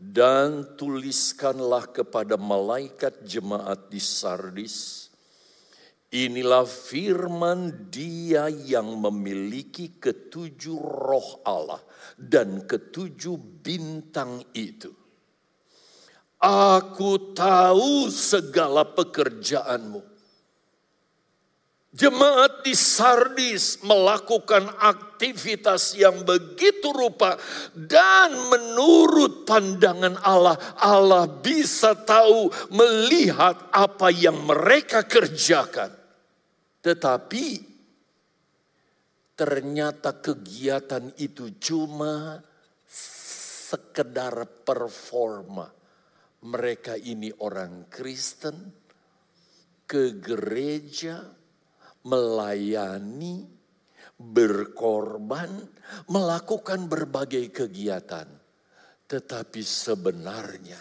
Dan 0.00 0.80
tuliskanlah 0.80 1.92
kepada 1.92 2.40
malaikat 2.40 3.20
jemaat 3.20 3.92
di 3.92 4.00
Sardis, 4.00 5.09
Inilah 6.10 6.66
firman 6.66 7.86
dia 7.86 8.50
yang 8.50 8.98
memiliki 8.98 9.94
ketujuh 9.94 10.78
roh 10.78 11.38
Allah 11.46 11.78
dan 12.18 12.66
ketujuh 12.66 13.62
bintang 13.62 14.42
itu. 14.50 14.90
Aku 16.42 17.30
tahu 17.36 18.10
segala 18.10 18.82
pekerjaanmu 18.82 20.10
Jemaat 21.90 22.62
di 22.62 22.70
Sardis 22.70 23.82
melakukan 23.82 24.62
aktivitas 24.78 25.98
yang 25.98 26.22
begitu 26.22 26.94
rupa 26.94 27.34
dan 27.74 28.30
menurut 28.46 29.42
pandangan 29.42 30.14
Allah, 30.22 30.54
Allah 30.78 31.26
bisa 31.26 31.98
tahu 31.98 32.46
melihat 32.70 33.58
apa 33.74 34.06
yang 34.14 34.38
mereka 34.38 35.02
kerjakan. 35.02 35.99
Tetapi 36.80 37.44
ternyata 39.36 40.20
kegiatan 40.20 41.12
itu 41.20 41.56
cuma 41.60 42.40
sekedar 42.88 44.64
performa. 44.64 45.68
Mereka 46.40 46.96
ini 46.96 47.28
orang 47.44 47.92
Kristen 47.92 48.56
ke 49.84 50.16
gereja, 50.16 51.20
melayani, 52.08 53.44
berkorban, 54.16 55.52
melakukan 56.08 56.88
berbagai 56.88 57.52
kegiatan. 57.52 58.28
Tetapi 59.04 59.60
sebenarnya 59.60 60.80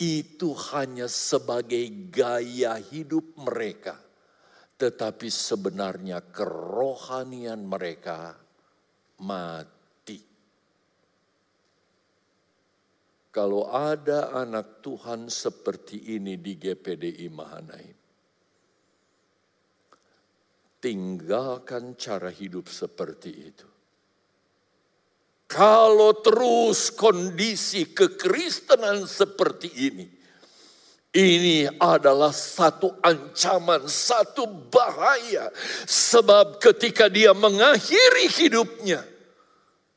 itu 0.00 0.52
hanya 0.72 1.08
sebagai 1.08 2.08
gaya 2.08 2.80
hidup 2.80 3.36
mereka. 3.36 4.05
Tetapi 4.76 5.28
sebenarnya 5.32 6.20
kerohanian 6.20 7.64
mereka 7.64 8.36
mati. 9.24 10.20
Kalau 13.32 13.68
ada 13.68 14.32
anak 14.32 14.80
Tuhan 14.80 15.28
seperti 15.28 16.16
ini 16.16 16.40
di 16.40 16.56
GPDI 16.56 17.28
Mahanaim, 17.28 17.96
tinggalkan 20.80 21.96
cara 22.00 22.32
hidup 22.32 22.68
seperti 22.68 23.30
itu. 23.32 23.68
Kalau 25.46 26.16
terus 26.20 26.90
kondisi 26.90 27.92
kekristenan 27.92 29.06
seperti 29.06 29.68
ini, 29.84 30.08
ini 31.16 31.64
adalah 31.80 32.28
satu 32.28 33.00
ancaman, 33.00 33.88
satu 33.88 34.44
bahaya. 34.68 35.48
Sebab 35.88 36.60
ketika 36.60 37.08
dia 37.08 37.32
mengakhiri 37.32 38.28
hidupnya, 38.28 39.00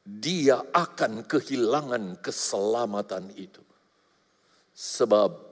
dia 0.07 0.63
akan 0.71 1.27
kehilangan 1.27 2.23
keselamatan 2.23 3.35
itu. 3.35 3.59
Sebab 4.71 5.51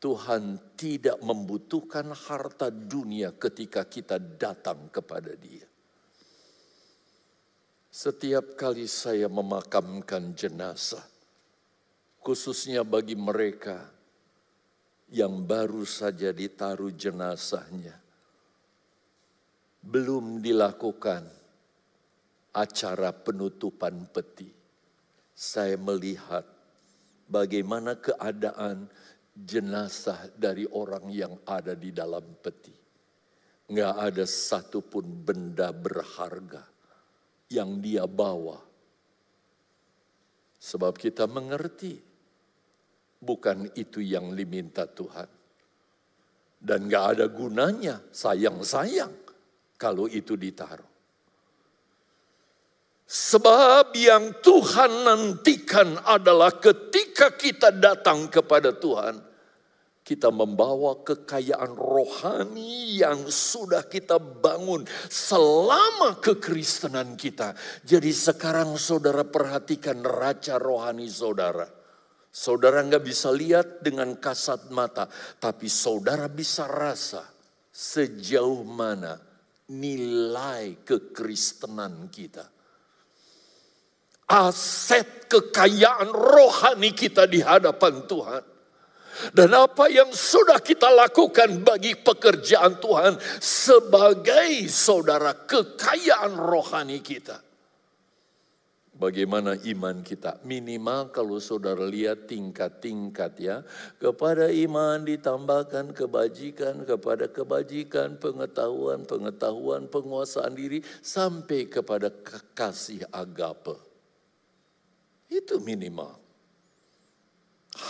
Tuhan 0.00 0.76
tidak 0.76 1.16
membutuhkan 1.24 2.12
harta 2.12 2.68
dunia 2.68 3.32
ketika 3.36 3.88
kita 3.88 4.20
datang 4.20 4.92
kepada 4.92 5.32
Dia. 5.36 5.64
Setiap 7.90 8.56
kali 8.56 8.88
saya 8.88 9.28
memakamkan 9.28 10.32
jenazah, 10.32 11.04
khususnya 12.24 12.80
bagi 12.80 13.12
mereka 13.12 13.99
yang 15.10 15.42
baru 15.42 15.82
saja 15.82 16.30
ditaruh 16.30 16.94
jenazahnya, 16.94 17.98
belum 19.82 20.38
dilakukan 20.38 21.26
acara 22.54 23.10
penutupan 23.10 24.06
peti. 24.10 24.50
Saya 25.34 25.74
melihat 25.80 26.44
bagaimana 27.26 27.98
keadaan 27.98 28.86
jenazah 29.34 30.30
dari 30.36 30.68
orang 30.68 31.08
yang 31.10 31.34
ada 31.46 31.72
di 31.72 31.90
dalam 31.90 32.22
peti. 32.38 32.74
Nggak 33.70 33.94
ada 33.96 34.24
satupun 34.26 35.06
benda 35.06 35.70
berharga 35.70 36.66
yang 37.50 37.78
dia 37.78 38.04
bawa. 38.04 38.58
Sebab 40.60 40.92
kita 40.98 41.24
mengerti, 41.24 42.09
bukan 43.20 43.68
itu 43.76 44.00
yang 44.00 44.32
diminta 44.32 44.88
Tuhan. 44.88 45.28
Dan 46.60 46.88
nggak 46.88 47.04
ada 47.16 47.26
gunanya, 47.28 48.00
sayang-sayang 48.12 49.12
kalau 49.80 50.04
itu 50.08 50.36
ditaruh. 50.36 50.88
Sebab 53.10 53.96
yang 53.96 54.38
Tuhan 54.38 54.92
nantikan 55.02 55.98
adalah 56.04 56.62
ketika 56.62 57.34
kita 57.34 57.74
datang 57.74 58.30
kepada 58.30 58.70
Tuhan, 58.76 59.18
kita 60.04 60.30
membawa 60.30 61.00
kekayaan 61.02 61.74
rohani 61.74 63.02
yang 63.02 63.26
sudah 63.26 63.86
kita 63.86 64.18
bangun 64.22 64.86
selama 65.10 66.22
kekristenan 66.22 67.18
kita. 67.18 67.56
Jadi 67.82 68.14
sekarang 68.14 68.78
saudara 68.78 69.26
perhatikan 69.26 70.06
neraca 70.06 70.60
rohani 70.62 71.10
saudara. 71.10 71.79
Saudara 72.40 72.80
nggak 72.80 73.04
bisa 73.04 73.28
lihat 73.28 73.84
dengan 73.84 74.16
kasat 74.16 74.72
mata, 74.72 75.04
tapi 75.36 75.68
saudara 75.68 76.24
bisa 76.24 76.64
rasa 76.64 77.20
sejauh 77.68 78.64
mana 78.64 79.20
nilai 79.68 80.80
kekristenan 80.80 82.08
kita. 82.08 82.48
Aset 84.24 85.28
kekayaan 85.28 86.08
rohani 86.08 86.96
kita 86.96 87.28
di 87.28 87.44
hadapan 87.44 88.08
Tuhan 88.08 88.44
dan 89.36 89.50
apa 89.52 89.92
yang 89.92 90.08
sudah 90.08 90.64
kita 90.64 90.88
lakukan 90.96 91.60
bagi 91.60 91.92
pekerjaan 91.92 92.80
Tuhan 92.80 93.20
sebagai 93.36 94.64
saudara 94.72 95.36
kekayaan 95.44 96.40
rohani 96.40 97.04
kita. 97.04 97.49
Bagaimana 99.00 99.56
iman 99.56 100.04
kita? 100.04 100.44
Minimal 100.44 101.08
kalau 101.08 101.40
saudara 101.40 101.88
lihat 101.88 102.28
tingkat-tingkat 102.28 103.32
ya. 103.40 103.64
Kepada 103.96 104.52
iman 104.52 105.00
ditambahkan 105.00 105.96
kebajikan, 105.96 106.84
kepada 106.84 107.24
kebajikan 107.32 108.20
pengetahuan, 108.20 109.08
pengetahuan 109.08 109.88
penguasaan 109.88 110.52
diri. 110.52 110.84
Sampai 111.00 111.72
kepada 111.72 112.12
kekasih 112.12 113.08
agape. 113.08 113.80
Itu 115.32 115.64
minimal 115.64 116.20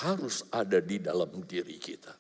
harus 0.06 0.46
ada 0.54 0.78
di 0.78 1.02
dalam 1.02 1.42
diri 1.42 1.74
kita. 1.82 2.14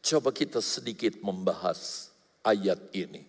Coba 0.00 0.32
kita 0.32 0.64
sedikit 0.64 1.20
membahas 1.20 2.08
ayat 2.40 2.80
ini. 2.96 3.27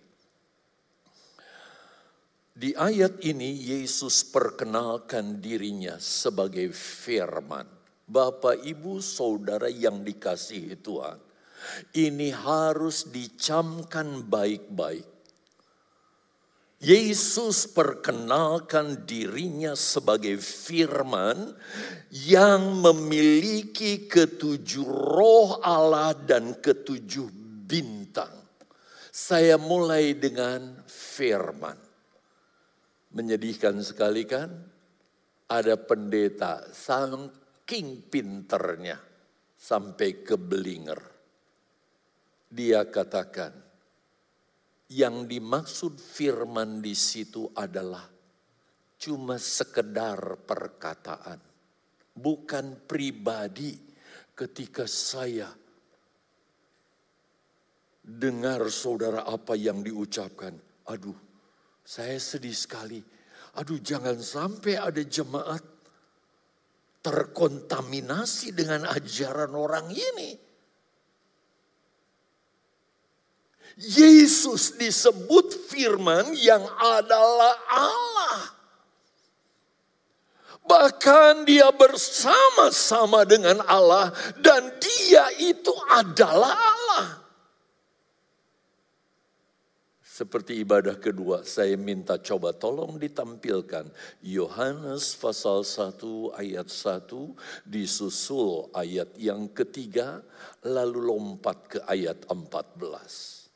Di 2.50 2.76
ayat 2.76 3.22
ini 3.24 3.54
Yesus 3.54 4.26
perkenalkan 4.26 5.38
dirinya 5.38 5.96
sebagai 5.96 6.74
firman. 6.74 7.66
Bapak, 8.10 8.66
ibu, 8.66 8.98
saudara 8.98 9.70
yang 9.70 10.02
dikasihi 10.02 10.74
Tuhan. 10.82 11.18
Ini 11.94 12.34
harus 12.34 13.06
dicamkan 13.12 14.26
baik-baik 14.26 15.20
Yesus 16.80 17.68
perkenalkan 17.68 19.04
dirinya 19.04 19.76
sebagai 19.76 20.40
firman 20.40 21.52
yang 22.08 22.80
memiliki 22.80 24.08
ketujuh 24.08 24.88
roh 24.88 25.60
Allah 25.60 26.16
dan 26.16 26.56
ketujuh 26.56 27.28
bintang. 27.68 28.32
Saya 29.12 29.60
mulai 29.60 30.16
dengan 30.16 30.80
firman. 30.88 31.89
Menyedihkan 33.10 33.82
sekali 33.82 34.22
kan? 34.22 34.50
Ada 35.50 35.74
pendeta 35.74 36.70
saking 36.70 38.06
pinternya 38.06 38.98
sampai 39.58 40.22
ke 40.22 40.38
belinger. 40.38 41.00
Dia 42.50 42.86
katakan, 42.86 43.50
yang 44.90 45.26
dimaksud 45.26 45.98
firman 46.02 46.82
di 46.82 46.94
situ 46.98 47.46
adalah 47.54 48.02
cuma 48.98 49.38
sekedar 49.38 50.42
perkataan, 50.42 51.38
bukan 52.14 52.86
pribadi. 52.86 53.90
Ketika 54.34 54.88
saya 54.88 55.52
dengar 58.00 58.72
saudara 58.72 59.28
apa 59.28 59.52
yang 59.52 59.84
diucapkan, 59.84 60.56
aduh, 60.88 61.29
saya 61.90 62.22
sedih 62.22 62.54
sekali. 62.54 63.02
Aduh, 63.58 63.82
jangan 63.82 64.14
sampai 64.22 64.78
ada 64.78 65.02
jemaat 65.02 65.58
terkontaminasi 67.02 68.54
dengan 68.54 68.86
ajaran 68.86 69.50
orang 69.58 69.90
ini. 69.90 70.38
Yesus 73.74 74.78
disebut 74.78 75.66
firman 75.66 76.30
yang 76.38 76.62
adalah 76.78 77.58
Allah. 77.66 78.38
Bahkan 80.62 81.42
dia 81.42 81.74
bersama-sama 81.74 83.26
dengan 83.26 83.66
Allah 83.66 84.14
dan 84.38 84.78
dia 84.78 85.26
itu 85.42 85.74
adalah 85.90 86.54
Allah. 86.54 86.79
Seperti 90.20 90.60
ibadah 90.60 91.00
kedua, 91.00 91.48
saya 91.48 91.80
minta 91.80 92.20
coba 92.20 92.52
tolong 92.52 93.00
ditampilkan. 93.00 93.88
Yohanes 94.20 95.16
pasal 95.16 95.64
1 95.64 96.36
ayat 96.36 96.68
1 96.68 97.08
disusul 97.64 98.68
ayat 98.76 99.16
yang 99.16 99.48
ketiga, 99.48 100.20
lalu 100.60 101.08
lompat 101.08 101.56
ke 101.72 101.80
ayat 101.88 102.20
14. 102.28 103.48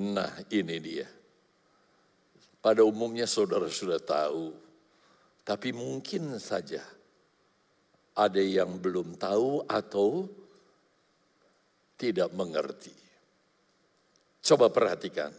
Nah 0.00 0.32
ini 0.48 0.76
dia. 0.80 1.04
Pada 2.64 2.88
umumnya 2.88 3.28
saudara 3.28 3.68
sudah 3.68 4.00
tahu. 4.00 4.56
Tapi 5.44 5.76
mungkin 5.76 6.40
saja 6.40 6.80
ada 8.16 8.40
yang 8.40 8.80
belum 8.80 9.20
tahu 9.20 9.68
atau 9.68 10.24
tidak 11.94 12.34
mengerti. 12.34 12.90
Coba 14.44 14.68
perhatikan. 14.68 15.32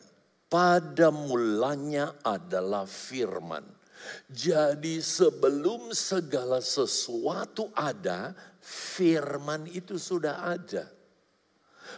Pada 0.49 1.13
mulanya 1.13 2.17
adalah 2.25 2.89
firman. 2.89 3.61
Jadi 4.29 5.01
sebelum 5.01 5.89
segala 5.93 6.61
sesuatu 6.61 7.69
ada, 7.73 8.33
firman 8.61 9.65
itu 9.69 9.97
sudah 9.97 10.53
ada. 10.53 10.85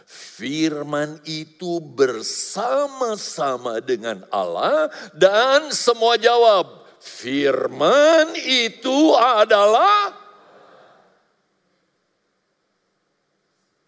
Firman 0.08 1.20
itu 1.24 1.80
bersama-sama 1.80 3.80
dengan 3.80 4.24
Allah 4.32 4.88
dan 5.16 5.72
semua 5.72 6.16
jawab, 6.20 6.84
firman 7.00 8.36
itu 8.36 9.16
adalah 9.16 10.27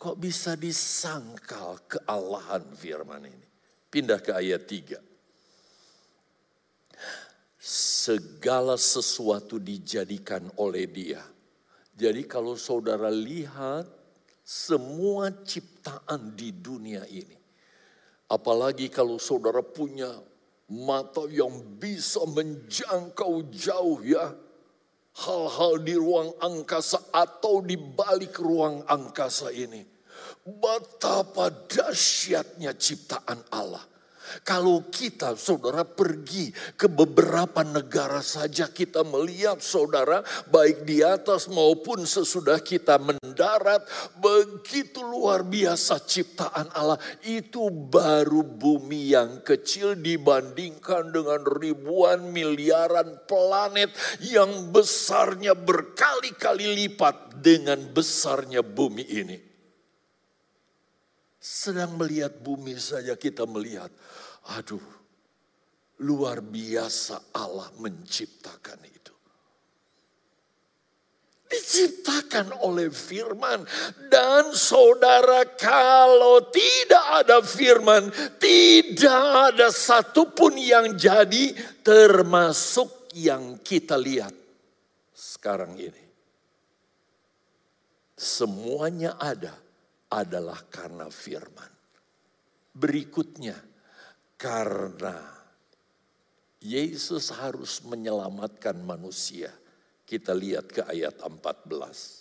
Kok 0.01 0.17
bisa 0.17 0.57
disangkal 0.57 1.77
kealahan 1.85 2.65
firman 2.73 3.29
ini? 3.29 3.49
Pindah 3.93 4.17
ke 4.25 4.33
ayat 4.33 4.65
3. 4.65 4.97
Segala 7.61 8.81
sesuatu 8.81 9.61
dijadikan 9.61 10.49
oleh 10.57 10.89
dia. 10.89 11.21
Jadi 11.93 12.25
kalau 12.25 12.57
saudara 12.57 13.13
lihat 13.13 13.85
semua 14.41 15.29
ciptaan 15.45 16.33
di 16.33 16.49
dunia 16.49 17.05
ini. 17.05 17.37
Apalagi 18.25 18.89
kalau 18.89 19.21
saudara 19.21 19.61
punya 19.61 20.09
mata 20.73 21.29
yang 21.29 21.61
bisa 21.77 22.25
menjangkau 22.25 23.53
jauh 23.53 24.01
ya. 24.01 24.33
Hal-hal 25.21 25.85
di 25.85 25.93
ruang 26.01 26.33
angkasa 26.41 27.13
atau 27.13 27.61
di 27.61 27.77
balik 27.77 28.41
ruang 28.41 28.81
angkasa 28.89 29.53
ini. 29.53 29.85
Betapa 30.41 31.53
dahsyatnya 31.69 32.73
ciptaan 32.73 33.45
Allah. 33.53 33.90
Kalau 34.47 34.87
kita 34.89 35.35
saudara 35.35 35.83
pergi 35.83 36.55
ke 36.79 36.87
beberapa 36.87 37.67
negara 37.67 38.23
saja 38.23 38.71
kita 38.71 39.03
melihat 39.03 39.59
saudara 39.61 40.23
baik 40.49 40.87
di 40.87 41.03
atas 41.05 41.51
maupun 41.51 42.07
sesudah 42.07 42.63
kita 42.63 42.97
mendarat 43.03 43.83
begitu 44.19 45.03
luar 45.03 45.43
biasa 45.43 46.01
ciptaan 46.01 46.71
Allah. 46.73 46.99
Itu 47.27 47.69
baru 47.69 48.47
bumi 48.47 49.13
yang 49.13 49.43
kecil 49.43 49.99
dibandingkan 49.99 51.11
dengan 51.11 51.43
ribuan 51.45 52.31
miliaran 52.31 53.27
planet 53.27 53.91
yang 54.23 54.71
besarnya 54.71 55.59
berkali-kali 55.59 56.87
lipat 56.87 57.43
dengan 57.43 57.83
besarnya 57.91 58.63
bumi 58.63 59.05
ini 59.05 59.50
sedang 61.41 61.97
melihat 61.97 62.37
bumi 62.37 62.77
saja 62.77 63.17
kita 63.17 63.49
melihat 63.49 63.89
Aduh, 64.49 64.83
luar 66.01 66.41
biasa 66.41 67.37
Allah 67.37 67.69
menciptakan 67.77 68.81
itu. 68.89 69.15
Diciptakan 71.51 72.63
oleh 72.63 72.89
firman. 72.89 73.67
Dan 74.09 74.55
saudara 74.55 75.45
kalau 75.59 76.47
tidak 76.49 77.27
ada 77.27 77.39
firman, 77.43 78.09
tidak 78.39 79.23
ada 79.53 79.69
satupun 79.69 80.57
yang 80.57 80.95
jadi 80.95 81.53
termasuk 81.83 83.13
yang 83.19 83.59
kita 83.61 83.99
lihat 83.99 84.33
sekarang 85.11 85.75
ini. 85.77 86.09
semuanya 88.21 89.17
ada 89.17 89.57
adalah 90.11 90.67
karena 90.67 91.07
firman. 91.07 91.71
Berikutnya, 92.75 93.55
karena 94.35 95.41
Yesus 96.61 97.33
harus 97.33 97.81
menyelamatkan 97.87 98.77
manusia. 98.85 99.49
Kita 100.05 100.35
lihat 100.37 100.67
ke 100.69 100.83
ayat 100.85 101.23
14. 101.23 102.21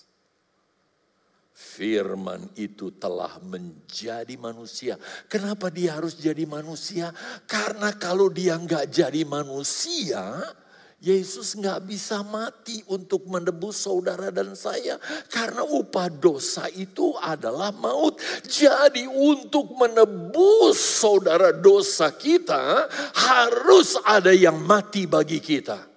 Firman 1.59 2.47
itu 2.55 2.95
telah 2.95 3.35
menjadi 3.43 4.31
manusia. 4.39 4.95
Kenapa 5.27 5.67
dia 5.67 5.99
harus 5.99 6.15
jadi 6.15 6.47
manusia? 6.47 7.11
Karena 7.43 7.91
kalau 7.99 8.31
dia 8.31 8.55
nggak 8.55 8.87
jadi 8.87 9.27
manusia, 9.27 10.39
Yesus 10.99 11.55
nggak 11.55 11.87
bisa 11.87 12.19
mati 12.27 12.83
untuk 12.91 13.23
menebus 13.23 13.87
saudara 13.87 14.35
dan 14.35 14.51
saya 14.51 14.99
karena 15.31 15.63
upah 15.63 16.11
dosa 16.11 16.67
itu 16.75 17.15
adalah 17.15 17.71
maut. 17.71 18.19
Jadi 18.43 19.07
untuk 19.07 19.71
menebus 19.79 20.75
saudara 20.75 21.55
dosa 21.55 22.11
kita 22.11 22.91
harus 23.15 23.95
ada 24.03 24.35
yang 24.35 24.59
mati 24.59 25.07
bagi 25.07 25.39
kita. 25.39 25.87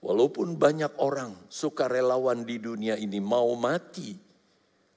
Walaupun 0.00 0.56
banyak 0.56 0.96
orang 1.04 1.36
sukarelawan 1.52 2.48
di 2.48 2.56
dunia 2.56 2.96
ini 2.96 3.20
mau 3.20 3.52
mati 3.52 4.31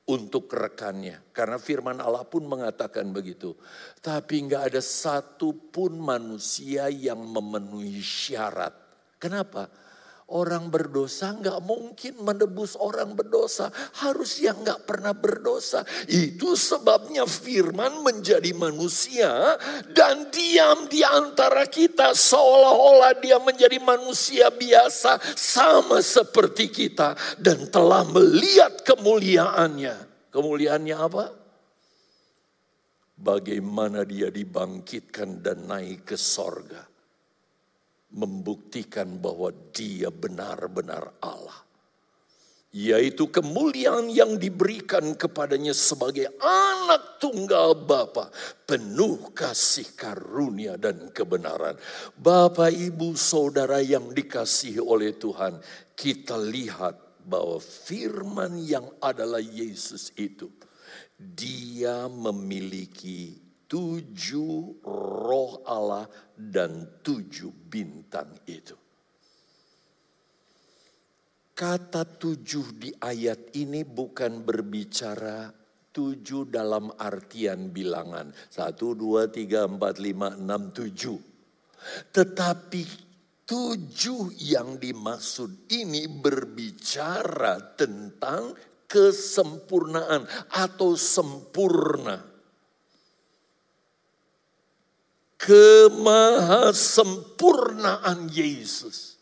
untuk 0.06 0.54
rekannya. 0.54 1.34
Karena 1.34 1.58
firman 1.58 1.98
Allah 1.98 2.26
pun 2.26 2.46
mengatakan 2.46 3.10
begitu. 3.10 3.58
Tapi 4.02 4.46
nggak 4.46 4.74
ada 4.74 4.82
satupun 4.82 5.98
manusia 5.98 6.90
yang 6.94 7.22
memenuhi 7.26 8.02
syarat. 8.02 8.74
Kenapa? 9.18 9.85
Orang 10.26 10.74
berdosa 10.74 11.38
nggak 11.38 11.62
mungkin 11.62 12.18
menebus 12.26 12.74
orang 12.82 13.14
berdosa. 13.14 13.70
Harus 14.02 14.42
yang 14.42 14.58
nggak 14.66 14.82
pernah 14.90 15.14
berdosa. 15.14 15.86
Itu 16.10 16.58
sebabnya 16.58 17.30
firman 17.30 18.02
menjadi 18.02 18.50
manusia 18.58 19.54
dan 19.94 20.34
diam 20.34 20.90
di 20.90 21.06
antara 21.06 21.70
kita. 21.70 22.18
Seolah-olah 22.18 23.22
dia 23.22 23.38
menjadi 23.38 23.78
manusia 23.78 24.50
biasa 24.50 25.22
sama 25.38 26.02
seperti 26.02 26.74
kita. 26.74 27.14
Dan 27.38 27.70
telah 27.70 28.02
melihat 28.10 28.82
kemuliaannya. 28.82 30.10
Kemuliaannya 30.34 30.98
apa? 30.98 31.26
Bagaimana 33.14 34.02
dia 34.10 34.34
dibangkitkan 34.34 35.46
dan 35.46 35.70
naik 35.70 36.10
ke 36.10 36.18
sorga 36.18 36.95
membuktikan 38.12 39.18
bahwa 39.18 39.50
dia 39.74 40.12
benar-benar 40.14 41.16
Allah. 41.24 41.64
Yaitu 42.76 43.32
kemuliaan 43.32 44.12
yang 44.12 44.36
diberikan 44.36 45.16
kepadanya 45.16 45.72
sebagai 45.72 46.28
anak 46.44 47.24
tunggal 47.24 47.72
Bapa, 47.72 48.28
penuh 48.68 49.32
kasih 49.32 49.96
karunia 49.96 50.76
dan 50.76 51.08
kebenaran. 51.16 51.80
Bapak, 52.20 52.76
ibu, 52.76 53.16
saudara 53.16 53.80
yang 53.80 54.12
dikasihi 54.12 54.84
oleh 54.84 55.16
Tuhan, 55.16 55.56
kita 55.96 56.36
lihat 56.36 57.00
bahwa 57.24 57.64
firman 57.64 58.60
yang 58.60 58.92
adalah 59.00 59.40
Yesus 59.40 60.12
itu, 60.20 60.52
dia 61.16 62.12
memiliki 62.12 63.45
tujuh 63.66 64.86
roh 65.26 65.66
Allah 65.66 66.06
dan 66.38 67.02
tujuh 67.02 67.52
bintang 67.70 68.30
itu. 68.46 68.78
Kata 71.56 72.04
tujuh 72.04 72.76
di 72.76 72.92
ayat 72.92 73.56
ini 73.56 73.88
bukan 73.88 74.44
berbicara 74.44 75.48
tujuh 75.96 76.52
dalam 76.52 76.92
artian 77.00 77.72
bilangan. 77.72 78.36
Satu, 78.52 78.92
dua, 78.92 79.32
tiga, 79.32 79.64
empat, 79.64 80.04
lima, 80.04 80.36
enam, 80.36 80.76
tujuh. 80.76 81.16
Tetapi 82.12 82.84
tujuh 83.48 84.36
yang 84.36 84.76
dimaksud 84.76 85.72
ini 85.72 86.12
berbicara 86.12 87.80
tentang 87.80 88.52
kesempurnaan 88.84 90.28
atau 90.52 91.00
sempurna 91.00 92.35
kemahasempurnaan 95.46 98.34
Yesus. 98.34 99.22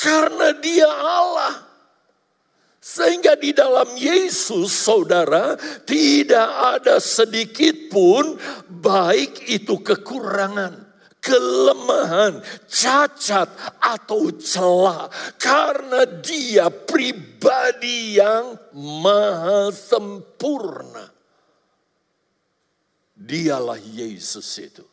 Karena 0.00 0.56
dia 0.56 0.88
Allah. 0.88 1.68
Sehingga 2.80 3.36
di 3.36 3.50
dalam 3.50 3.98
Yesus 3.98 4.70
saudara 4.70 5.58
tidak 5.84 6.48
ada 6.78 7.02
sedikit 7.02 7.90
pun 7.90 8.38
baik 8.70 9.50
itu 9.50 9.82
kekurangan 9.82 10.86
kelemahan, 11.26 12.38
cacat 12.70 13.50
atau 13.82 14.30
celah 14.38 15.10
karena 15.34 16.06
dia 16.22 16.70
pribadi 16.70 18.22
yang 18.22 18.54
maha 18.78 19.74
sempurna. 19.74 21.10
Dialah 23.18 23.82
Yesus 23.82 24.46
itu. 24.62 24.86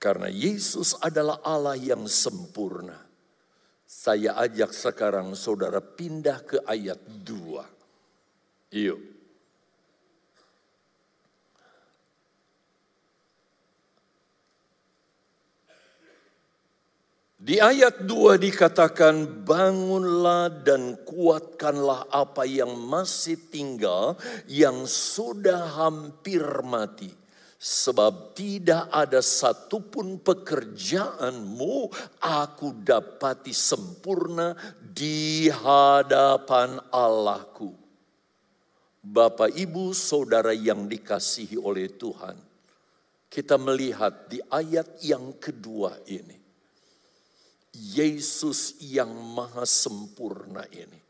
Karena 0.00 0.32
Yesus 0.32 0.96
adalah 0.96 1.44
Allah 1.44 1.76
yang 1.76 2.08
sempurna. 2.08 2.96
Saya 3.84 4.32
ajak 4.40 4.72
sekarang 4.72 5.36
saudara 5.36 5.84
pindah 5.84 6.40
ke 6.40 6.56
ayat 6.64 6.96
2. 7.04 8.80
Yuk. 8.80 9.00
Di 17.36 17.60
ayat 17.60 18.08
2 18.08 18.40
dikatakan 18.40 19.44
bangunlah 19.44 20.64
dan 20.64 20.96
kuatkanlah 21.04 22.08
apa 22.08 22.48
yang 22.48 22.72
masih 22.72 23.36
tinggal 23.52 24.16
yang 24.48 24.88
sudah 24.88 25.76
hampir 25.76 26.40
mati 26.64 27.19
Sebab 27.60 28.32
tidak 28.32 28.88
ada 28.88 29.20
satupun 29.20 30.16
pekerjaanmu 30.24 31.92
aku 32.24 32.80
dapati 32.80 33.52
sempurna 33.52 34.56
di 34.80 35.52
hadapan 35.52 36.80
Allahku. 36.88 37.68
Bapak, 39.04 39.52
ibu, 39.60 39.92
saudara 39.92 40.56
yang 40.56 40.88
dikasihi 40.88 41.60
oleh 41.60 41.92
Tuhan. 41.92 42.40
Kita 43.28 43.60
melihat 43.60 44.32
di 44.32 44.40
ayat 44.40 44.96
yang 45.04 45.36
kedua 45.36 46.00
ini. 46.08 46.40
Yesus 47.76 48.80
yang 48.88 49.12
maha 49.12 49.68
sempurna 49.68 50.64
ini. 50.72 51.00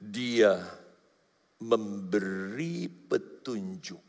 Dia 0.00 0.56
memberi 1.60 2.88
petunjuk 2.88 4.05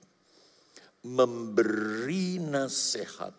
memberi 1.08 2.44
nasihat, 2.44 3.32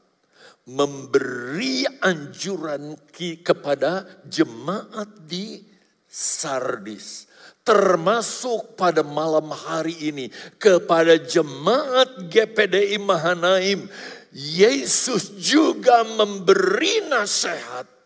memberi 0.65 1.85
anjuran 2.01 2.97
kepada 3.45 4.09
jemaat 4.25 5.29
di 5.29 5.61
Sardis. 6.09 7.29
Termasuk 7.61 8.81
pada 8.81 9.05
malam 9.05 9.53
hari 9.53 9.93
ini 10.09 10.33
kepada 10.57 11.21
jemaat 11.21 12.33
GPDI 12.33 12.97
Mahanaim. 12.97 13.85
Yesus 14.33 15.37
juga 15.37 16.05
memberi 16.05 17.05
nasihat 17.13 17.98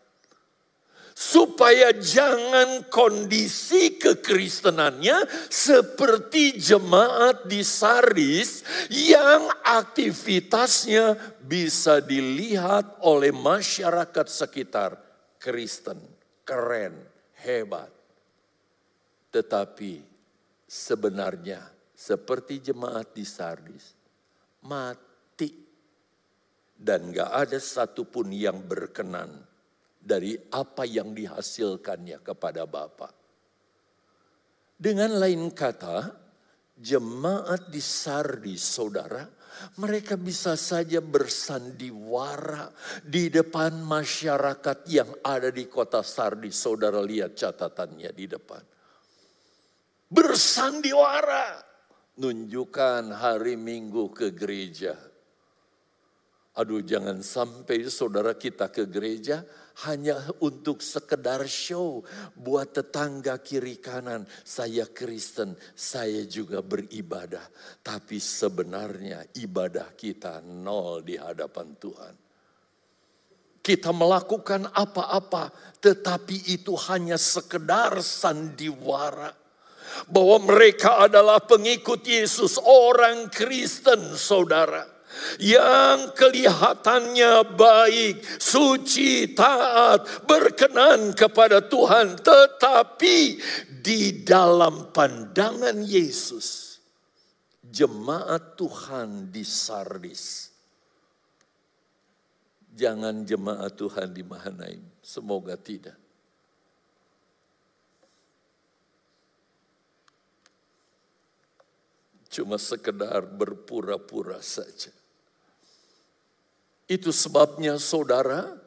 supaya 1.23 1.95
jangan 1.95 2.91
kondisi 2.91 3.95
kekristenannya 3.95 5.23
seperti 5.47 6.59
jemaat 6.59 7.47
di 7.47 7.63
Sardis 7.63 8.67
yang 8.91 9.47
aktivitasnya 9.63 11.39
bisa 11.39 12.03
dilihat 12.03 12.99
oleh 13.07 13.31
masyarakat 13.31 14.27
sekitar 14.27 14.99
Kristen, 15.39 16.03
keren, 16.43 16.99
hebat. 17.39 17.91
Tetapi 19.31 20.03
sebenarnya 20.67 21.63
seperti 21.95 22.59
jemaat 22.59 23.15
di 23.15 23.23
Sardis, 23.23 23.95
mati. 24.67 25.55
Dan 26.83 27.15
gak 27.15 27.31
ada 27.31 27.63
satupun 27.63 28.35
yang 28.35 28.59
berkenan 28.59 29.52
dari 30.03 30.35
apa 30.51 30.83
yang 30.83 31.15
dihasilkannya 31.15 32.19
kepada 32.27 32.67
Bapa. 32.67 33.15
Dengan 34.75 35.15
lain 35.15 35.55
kata, 35.55 36.11
jemaat 36.75 37.71
di 37.71 37.79
Sardis 37.79 38.67
saudara 38.67 39.23
Mereka 39.79 40.17
bisa 40.19 40.57
saja 40.57 40.99
bersandiwara 40.99 42.73
di 43.05 43.29
depan 43.29 43.85
masyarakat 43.85 44.79
yang 44.89 45.13
ada 45.23 45.53
di 45.53 45.69
kota 45.69 46.01
Sardis. 46.01 46.57
Saudara 46.57 46.99
lihat 47.05 47.37
catatannya 47.37 48.11
di 48.17 48.27
depan. 48.27 48.63
Bersandiwara. 50.09 51.63
Nunjukkan 52.13 53.13
hari 53.13 53.57
Minggu 53.57 54.13
ke 54.13 54.33
gereja. 54.33 55.12
Aduh 56.53 56.85
jangan 56.85 57.25
sampai 57.25 57.89
saudara 57.89 58.37
kita 58.37 58.69
ke 58.69 58.85
gereja 58.85 59.41
hanya 59.89 60.21
untuk 60.45 60.85
sekedar 60.85 61.49
show 61.49 62.05
buat 62.37 62.77
tetangga 62.77 63.41
kiri 63.41 63.81
kanan. 63.81 64.29
Saya 64.45 64.85
Kristen, 64.85 65.57
saya 65.73 66.29
juga 66.29 66.61
beribadah. 66.61 67.49
Tapi 67.81 68.21
sebenarnya 68.21 69.25
ibadah 69.41 69.97
kita 69.97 70.45
nol 70.45 71.01
di 71.01 71.17
hadapan 71.17 71.73
Tuhan. 71.81 72.15
Kita 73.65 73.89
melakukan 73.97 74.69
apa-apa, 74.77 75.49
tetapi 75.81 76.53
itu 76.53 76.77
hanya 76.93 77.17
sekedar 77.17 77.97
sandiwara. 78.05 79.33
Bahwa 80.05 80.53
mereka 80.53 81.01
adalah 81.01 81.41
pengikut 81.41 82.05
Yesus, 82.05 82.61
orang 82.61 83.33
Kristen, 83.33 84.21
saudara 84.21 84.92
yang 85.43 86.15
kelihatannya 86.15 87.57
baik, 87.57 88.23
suci, 88.39 89.33
taat, 89.35 90.27
berkenan 90.27 91.17
kepada 91.17 91.65
Tuhan, 91.65 92.19
tetapi 92.21 93.17
di 93.83 94.23
dalam 94.23 94.95
pandangan 94.95 95.83
Yesus, 95.83 96.79
jemaat 97.67 98.55
Tuhan 98.55 99.35
di 99.35 99.43
Sardis. 99.43 100.53
Jangan 102.73 103.29
jemaat 103.29 103.77
Tuhan 103.77 104.17
di 104.17 104.25
Mahanaim, 104.25 104.81
semoga 105.05 105.59
tidak. 105.61 105.99
Cuma 112.33 112.57
sekedar 112.57 113.29
berpura-pura 113.29 114.41
saja. 114.41 115.02
Itu 116.91 117.15
sebabnya 117.15 117.79
saudara, 117.79 118.59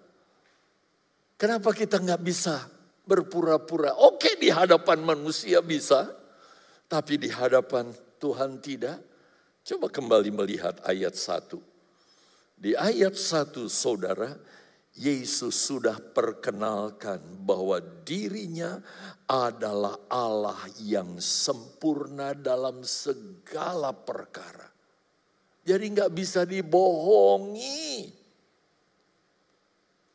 kenapa 1.36 1.76
kita 1.76 2.00
nggak 2.00 2.22
bisa 2.24 2.64
berpura-pura? 3.06 3.94
Oke 4.02 4.40
di 4.40 4.50
hadapan 4.50 5.04
manusia 5.04 5.62
bisa, 5.62 6.10
tapi 6.88 7.20
di 7.20 7.30
hadapan 7.30 7.92
Tuhan 8.18 8.60
tidak. 8.64 8.98
Coba 9.66 9.90
kembali 9.90 10.30
melihat 10.30 10.78
ayat 10.86 11.18
1. 11.18 11.58
Di 12.56 12.78
ayat 12.78 13.18
1 13.18 13.66
saudara, 13.66 14.32
Yesus 14.96 15.60
sudah 15.60 16.00
perkenalkan 16.00 17.20
bahwa 17.44 17.84
dirinya 18.08 18.80
adalah 19.28 20.00
Allah 20.08 20.64
yang 20.80 21.20
sempurna 21.20 22.32
dalam 22.32 22.80
segala 22.88 23.92
perkara. 23.92 24.75
Jadi 25.66 25.86
nggak 25.98 26.14
bisa 26.14 26.46
dibohongi. 26.46 28.14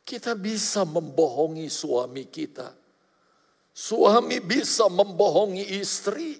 Kita 0.07 0.31
bisa 0.39 0.87
membohongi 0.87 1.67
suami 1.67 2.31
kita. 2.31 2.71
Suami 3.75 4.39
bisa 4.39 4.87
membohongi 4.87 5.75
istri. 5.75 6.39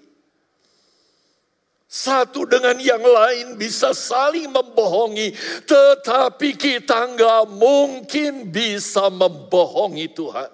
Satu 1.91 2.47
dengan 2.47 2.80
yang 2.80 3.04
lain 3.04 3.60
bisa 3.60 3.91
saling 3.91 4.47
membohongi. 4.47 5.36
Tetapi 5.67 6.56
kita 6.56 7.12
nggak 7.12 7.52
mungkin 7.52 8.47
bisa 8.47 9.12
membohongi 9.12 10.08
Tuhan. 10.15 10.52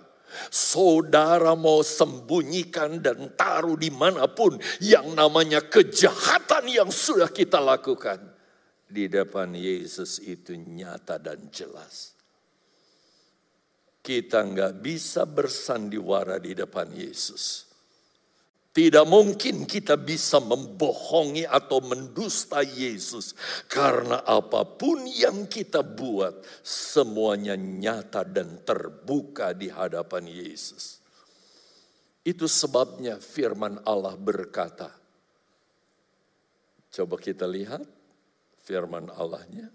Saudara 0.50 1.54
mau 1.54 1.86
sembunyikan 1.86 3.06
dan 3.06 3.38
taruh 3.38 3.78
di 3.78 3.94
mana 3.94 4.26
pun 4.26 4.58
yang 4.82 5.14
namanya 5.14 5.62
kejahatan 5.62 6.70
yang 6.70 6.90
sudah 6.94 7.30
kita 7.30 7.58
lakukan 7.58 8.37
di 8.88 9.12
depan 9.12 9.52
Yesus 9.52 10.24
itu 10.24 10.56
nyata 10.56 11.20
dan 11.20 11.52
jelas. 11.52 12.16
Kita 14.00 14.48
nggak 14.48 14.80
bisa 14.80 15.28
bersandiwara 15.28 16.40
di 16.40 16.56
depan 16.56 16.88
Yesus. 16.96 17.68
Tidak 18.72 19.10
mungkin 19.10 19.66
kita 19.66 19.98
bisa 19.98 20.38
membohongi 20.38 21.50
atau 21.50 21.82
mendusta 21.82 22.62
Yesus. 22.62 23.34
Karena 23.66 24.22
apa 24.22 24.64
pun 24.64 25.02
yang 25.10 25.50
kita 25.50 25.82
buat, 25.82 26.46
semuanya 26.62 27.58
nyata 27.58 28.22
dan 28.22 28.62
terbuka 28.62 29.58
di 29.58 29.74
hadapan 29.74 30.30
Yesus. 30.30 31.02
Itu 32.22 32.46
sebabnya 32.46 33.18
firman 33.18 33.82
Allah 33.82 34.14
berkata, 34.14 34.94
coba 36.94 37.18
kita 37.18 37.50
lihat 37.50 37.97
firman 38.68 39.08
Allahnya. 39.16 39.72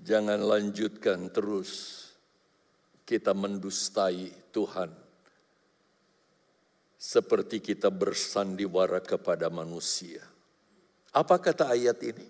Jangan 0.00 0.40
lanjutkan 0.40 1.28
terus 1.28 2.00
kita 3.04 3.36
mendustai 3.36 4.32
Tuhan. 4.54 4.88
Seperti 6.96 7.60
kita 7.60 7.92
bersandiwara 7.92 9.04
kepada 9.04 9.52
manusia. 9.52 10.24
Apa 11.12 11.36
kata 11.36 11.76
ayat 11.76 12.00
ini? 12.02 12.26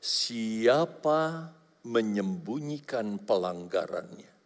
Siapa 0.00 1.50
menyembunyikan 1.84 3.20
pelanggarannya 3.20 4.39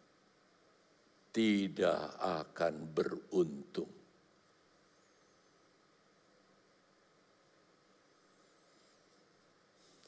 tidak 1.35 2.15
akan 2.23 2.95
beruntung. 2.95 3.91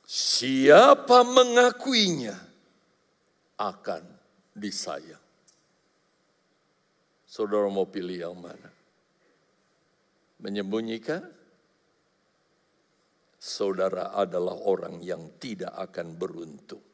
Siapa 0.08 1.28
mengakuinya 1.28 2.32
akan 3.60 4.04
disayang. 4.56 5.20
Saudara 7.28 7.68
mau 7.68 7.92
pilih 7.92 8.32
yang 8.32 8.40
mana? 8.40 8.72
Menyembunyikan? 10.40 11.28
Saudara 13.36 14.16
adalah 14.16 14.56
orang 14.63 15.04
yang 15.04 15.36
tidak 15.44 15.76
akan 15.76 16.16
beruntung. 16.16 16.87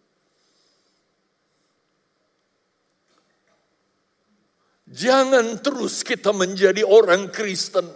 Jangan 4.84 5.64
terus 5.64 6.04
kita 6.04 6.36
menjadi 6.36 6.84
orang 6.84 7.32
Kristen 7.32 7.88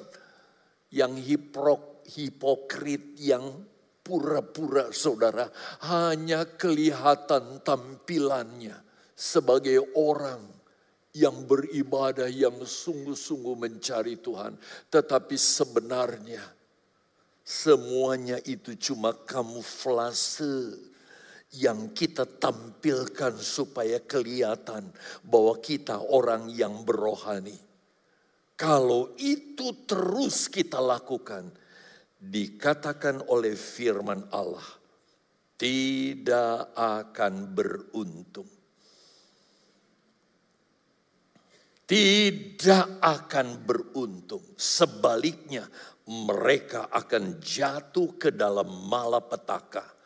yang 0.96 1.20
hiprok, 1.20 2.08
hipokrit, 2.08 3.20
yang 3.20 3.44
pura-pura 4.00 4.96
saudara. 4.96 5.52
Hanya 5.84 6.48
kelihatan 6.48 7.60
tampilannya 7.60 8.80
sebagai 9.12 9.84
orang 10.00 10.40
yang 11.12 11.44
beribadah, 11.44 12.32
yang 12.32 12.56
sungguh-sungguh 12.64 13.56
mencari 13.58 14.22
Tuhan. 14.24 14.56
Tetapi 14.88 15.36
sebenarnya 15.36 16.46
semuanya 17.44 18.40
itu 18.48 18.80
cuma 18.80 19.12
kamuflase 19.12 20.78
yang 21.56 21.96
kita 21.96 22.28
tampilkan 22.28 23.40
supaya 23.40 24.04
kelihatan 24.04 24.92
bahwa 25.24 25.56
kita 25.64 25.96
orang 26.12 26.52
yang 26.52 26.84
berohani. 26.84 27.56
Kalau 28.58 29.16
itu 29.16 29.86
terus 29.88 30.52
kita 30.52 30.82
lakukan, 30.82 31.48
dikatakan 32.20 33.24
oleh 33.32 33.54
firman 33.54 34.28
Allah, 34.34 34.66
tidak 35.56 36.74
akan 36.76 37.34
beruntung. 37.54 38.50
Tidak 41.88 43.00
akan 43.00 43.48
beruntung. 43.64 44.44
Sebaliknya, 44.60 45.64
mereka 46.12 46.92
akan 46.92 47.40
jatuh 47.40 48.20
ke 48.20 48.36
dalam 48.36 48.68
malapetaka 48.92 49.97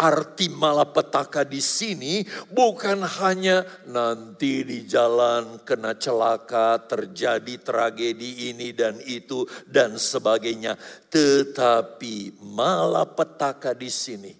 Arti 0.00 0.48
malapetaka 0.48 1.44
di 1.44 1.60
sini 1.60 2.24
bukan 2.48 3.04
hanya 3.20 3.60
nanti 3.90 4.64
di 4.64 4.88
jalan 4.88 5.60
kena 5.60 6.00
celaka, 6.00 6.80
terjadi 6.88 7.60
tragedi 7.60 8.48
ini 8.48 8.72
dan 8.72 8.96
itu 9.04 9.44
dan 9.68 10.00
sebagainya. 10.00 10.78
Tetapi 11.12 12.40
malapetaka 12.40 13.76
di 13.76 13.92
sini 13.92 14.32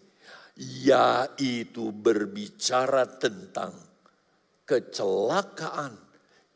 yaitu 0.61 1.89
berbicara 1.89 3.09
tentang 3.21 3.73
kecelakaan 4.69 5.97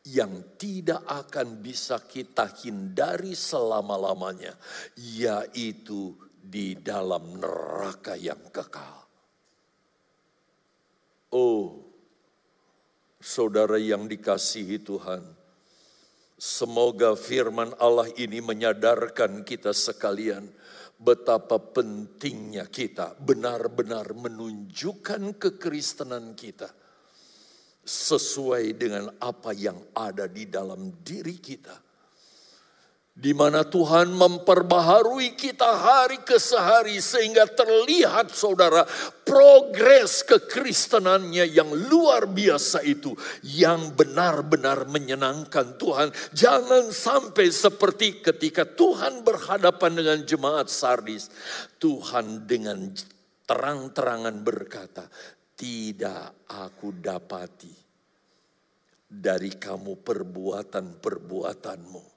yang 0.04 0.54
tidak 0.60 1.00
akan 1.08 1.64
bisa 1.64 1.96
kita 2.04 2.44
hindari 2.60 3.32
selama-lamanya, 3.32 4.52
yaitu 5.00 6.12
di 6.44 6.76
dalam 6.76 7.40
neraka 7.40 8.12
yang 8.20 8.52
kekal. 8.52 9.00
Oh, 11.32 11.82
saudara 13.18 13.80
yang 13.80 14.04
dikasihi 14.04 14.84
Tuhan, 14.84 15.24
semoga 16.36 17.16
firman 17.16 17.72
Allah 17.80 18.12
ini 18.20 18.44
menyadarkan 18.44 19.42
kita 19.42 19.72
sekalian 19.72 20.46
betapa 21.00 21.58
pentingnya 21.58 22.70
kita 22.70 23.18
benar-benar 23.18 24.14
menunjukkan 24.14 25.40
kekristenan 25.40 26.38
kita 26.38 26.70
sesuai 27.84 28.64
dengan 28.80 29.12
apa 29.20 29.52
yang 29.52 29.76
ada 29.92 30.24
di 30.24 30.48
dalam 30.48 31.02
diri 31.04 31.36
kita. 31.36 31.83
Di 33.14 33.30
mana 33.30 33.62
Tuhan 33.62 34.10
memperbaharui 34.10 35.38
kita 35.38 35.78
hari 35.78 36.18
ke 36.26 36.34
sehari 36.34 36.98
sehingga 36.98 37.46
terlihat 37.46 38.34
saudara 38.34 38.82
progres 39.22 40.26
kekristenannya 40.26 41.46
yang 41.46 41.70
luar 41.70 42.26
biasa 42.26 42.82
itu 42.82 43.14
yang 43.46 43.94
benar-benar 43.94 44.90
menyenangkan 44.90 45.78
Tuhan. 45.78 46.10
Jangan 46.34 46.90
sampai 46.90 47.54
seperti 47.54 48.18
ketika 48.18 48.66
Tuhan 48.66 49.22
berhadapan 49.22 49.94
dengan 49.94 50.18
jemaat 50.26 50.66
Sardis, 50.66 51.30
Tuhan 51.78 52.50
dengan 52.50 52.90
terang-terangan 53.46 54.42
berkata, 54.42 55.06
tidak 55.54 56.50
aku 56.50 56.90
dapati 56.98 57.70
dari 59.06 59.54
kamu 59.54 60.02
perbuatan-perbuatanmu 60.02 62.13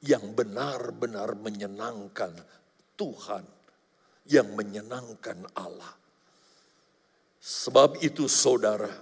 yang 0.00 0.32
benar-benar 0.32 1.36
menyenangkan 1.36 2.32
Tuhan, 2.96 3.44
yang 4.28 4.48
menyenangkan 4.56 5.44
Allah. 5.56 5.92
Sebab 7.40 8.00
itu 8.04 8.28
saudara, 8.28 8.92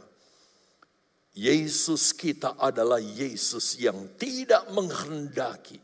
Yesus 1.34 2.10
kita 2.14 2.58
adalah 2.58 2.98
Yesus 2.98 3.78
yang 3.78 4.18
tidak 4.18 4.66
menghendaki 4.74 5.78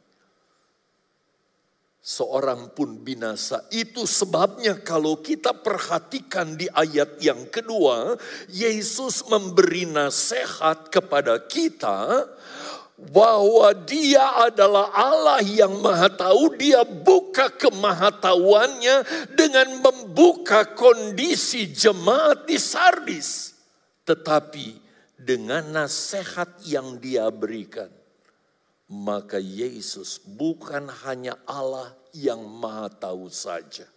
seorang 2.04 2.68
pun 2.76 3.00
binasa. 3.00 3.64
Itu 3.72 4.04
sebabnya 4.04 4.76
kalau 4.84 5.24
kita 5.24 5.56
perhatikan 5.56 6.58
di 6.58 6.68
ayat 6.68 7.16
yang 7.24 7.48
kedua, 7.48 8.18
Yesus 8.52 9.24
memberi 9.30 9.88
nasihat 9.88 10.92
kepada 10.92 11.40
kita 11.48 12.28
bahwa 13.12 13.72
dia 13.84 14.48
adalah 14.48 14.88
Allah 14.94 15.42
yang 15.42 15.80
maha 15.82 16.08
tahu, 16.08 16.56
dia 16.56 16.84
buka 16.84 17.52
kemahatauannya 17.52 19.28
dengan 19.34 19.82
membuka 19.82 20.64
kondisi 20.72 21.68
jemaat 21.68 22.48
di 22.48 22.56
Sardis. 22.56 23.56
Tetapi 24.04 24.80
dengan 25.16 25.72
nasihat 25.72 26.60
yang 26.68 27.00
dia 27.00 27.28
berikan, 27.32 27.88
maka 28.88 29.40
Yesus 29.40 30.20
bukan 30.20 30.88
hanya 31.08 31.34
Allah 31.48 31.96
yang 32.12 32.44
maha 32.44 32.92
tahu 32.92 33.32
saja. 33.32 33.88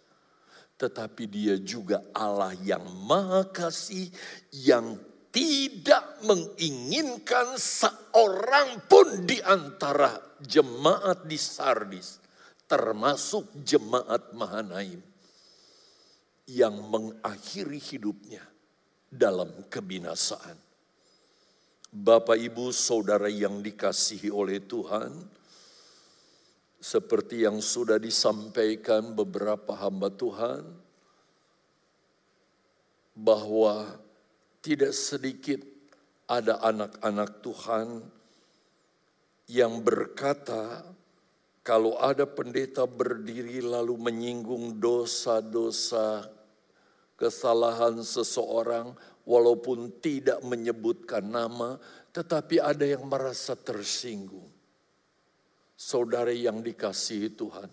Tetapi 0.78 1.24
dia 1.26 1.58
juga 1.58 2.00
Allah 2.14 2.54
yang 2.62 2.86
maha 3.04 3.42
kasih 3.50 4.08
yang 4.54 4.94
tidak 5.38 6.18
menginginkan 6.26 7.54
seorang 7.54 8.82
pun 8.90 9.22
di 9.22 9.38
antara 9.38 10.18
jemaat 10.42 11.30
di 11.30 11.38
Sardis. 11.38 12.18
Termasuk 12.66 13.62
jemaat 13.62 14.34
Mahanaim. 14.34 14.98
Yang 16.50 16.76
mengakhiri 16.90 17.78
hidupnya 17.78 18.42
dalam 19.12 19.52
kebinasaan 19.68 20.58
Bapak, 21.88 22.36
Ibu, 22.36 22.68
Saudara 22.72 23.32
yang 23.32 23.64
dikasihi 23.64 24.28
oleh 24.28 24.60
Tuhan, 24.60 25.12
seperti 26.76 27.48
yang 27.48 27.64
sudah 27.64 27.96
disampaikan 27.96 29.16
beberapa 29.16 29.72
hamba 29.72 30.12
Tuhan, 30.12 30.68
bahwa 33.16 34.07
tidak 34.60 34.92
sedikit 34.92 35.60
ada 36.28 36.60
anak-anak 36.60 37.40
Tuhan 37.40 37.88
yang 39.48 39.80
berkata, 39.80 40.84
kalau 41.64 41.96
ada 41.96 42.28
pendeta 42.28 42.84
berdiri 42.84 43.64
lalu 43.64 43.96
menyinggung 43.96 44.76
dosa-dosa 44.76 46.28
kesalahan 47.18 47.98
seseorang, 48.00 48.94
walaupun 49.28 50.00
tidak 50.00 50.40
menyebutkan 50.40 51.20
nama, 51.20 51.76
tetapi 52.14 52.62
ada 52.62 52.86
yang 52.88 53.04
merasa 53.04 53.52
tersinggung. 53.52 54.48
Saudara 55.76 56.32
yang 56.32 56.64
dikasihi 56.64 57.36
Tuhan, 57.36 57.68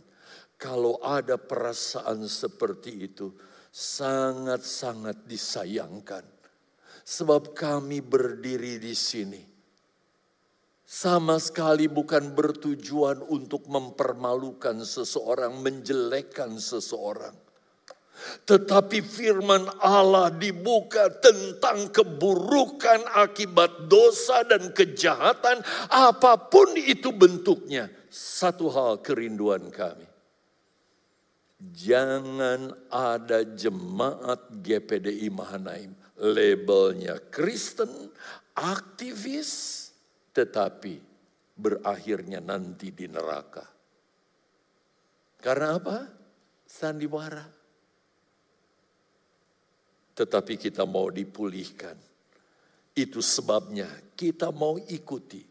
kalau 0.59 0.99
ada 0.99 1.39
perasaan 1.39 2.27
seperti 2.27 2.91
itu, 3.07 3.31
sangat-sangat 3.71 5.23
disayangkan. 5.23 6.34
Sebab 7.05 7.53
kami 7.53 8.01
berdiri 8.01 8.81
di 8.81 8.97
sini. 8.97 9.41
Sama 10.85 11.37
sekali 11.37 11.85
bukan 11.85 12.33
bertujuan 12.33 13.21
untuk 13.29 13.69
mempermalukan 13.69 14.81
seseorang, 14.81 15.61
menjelekkan 15.61 16.57
seseorang 16.57 17.45
tetapi 18.45 19.03
firman 19.03 19.67
Allah 19.81 20.31
dibuka 20.31 21.11
tentang 21.19 21.91
keburukan 21.91 23.03
akibat 23.11 23.91
dosa 23.91 24.45
dan 24.47 24.71
kejahatan 24.71 25.61
apa 25.91 26.39
pun 26.49 26.73
itu 26.79 27.11
bentuknya. 27.11 27.91
Satu 28.09 28.71
hal 28.71 29.03
kerinduan 29.03 29.67
kami. 29.67 30.07
Jangan 31.59 32.71
ada 32.87 33.41
jemaat 33.43 34.53
GPDI 34.63 35.27
Mahanaim 35.33 36.04
labelnya 36.21 37.19
Kristen, 37.31 38.11
aktivis, 38.55 39.51
tetapi 40.31 40.95
berakhirnya 41.55 42.39
nanti 42.39 42.91
di 42.91 43.07
neraka. 43.07 43.65
Karena 45.39 45.77
apa? 45.77 45.97
Sandiwara 46.65 47.55
tetapi 50.15 50.55
kita 50.55 50.87
mau 50.87 51.11
dipulihkan. 51.11 51.99
Itu 52.95 53.19
sebabnya 53.19 53.91
kita 54.15 54.55
mau 54.55 54.79
ikuti 54.79 55.43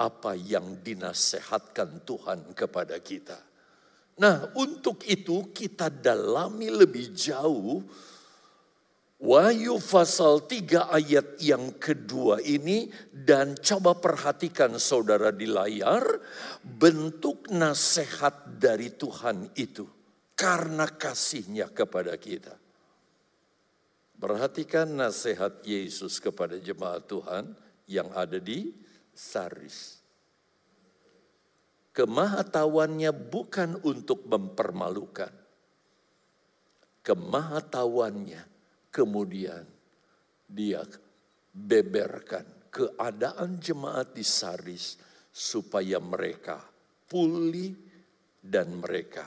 apa 0.00 0.32
yang 0.32 0.80
dinasehatkan 0.80 2.08
Tuhan 2.08 2.56
kepada 2.56 2.96
kita. 3.04 3.36
Nah, 4.16 4.48
untuk 4.56 5.04
itu 5.04 5.52
kita 5.52 5.92
dalami 5.92 6.72
lebih 6.72 7.12
jauh 7.12 7.84
Wahyu 9.20 9.76
pasal 9.76 10.48
3 10.48 10.96
ayat 10.96 11.36
yang 11.44 11.76
kedua 11.76 12.40
ini 12.40 12.88
dan 13.12 13.52
coba 13.52 13.92
perhatikan 13.92 14.80
saudara 14.80 15.28
di 15.28 15.44
layar 15.44 16.24
bentuk 16.64 17.52
nasihat 17.52 18.56
dari 18.56 18.88
Tuhan 18.96 19.52
itu 19.60 19.84
karena 20.32 20.88
kasihnya 20.88 21.68
kepada 21.68 22.16
kita. 22.16 22.56
Perhatikan 24.16 24.88
nasihat 24.88 25.60
Yesus 25.68 26.16
kepada 26.16 26.56
jemaat 26.56 27.04
Tuhan 27.04 27.52
yang 27.92 28.08
ada 28.16 28.40
di 28.40 28.72
Saris. 29.12 30.00
Kemahatawannya 31.92 33.12
bukan 33.12 33.84
untuk 33.84 34.24
mempermalukan. 34.24 35.32
Kemahatawannya 37.04 38.49
kemudian 38.90 39.62
dia 40.50 40.82
beberkan 41.50 42.46
keadaan 42.70 43.58
jemaat 43.58 44.14
di 44.14 44.22
Saris 44.22 44.98
supaya 45.30 45.98
mereka 45.98 46.58
pulih 47.10 47.74
dan 48.38 48.78
mereka 48.78 49.26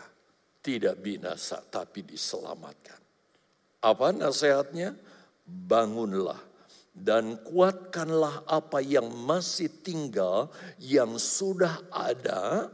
tidak 0.64 0.99
binasa 1.03 1.59
tapi 1.64 2.07
diselamatkan. 2.07 2.99
Apa 3.84 4.16
nasihatnya? 4.16 4.95
Bangunlah 5.43 6.39
dan 6.95 7.41
kuatkanlah 7.43 8.47
apa 8.47 8.80
yang 8.80 9.11
masih 9.11 9.68
tinggal, 9.84 10.53
yang 10.80 11.20
sudah 11.20 11.84
ada, 11.91 12.72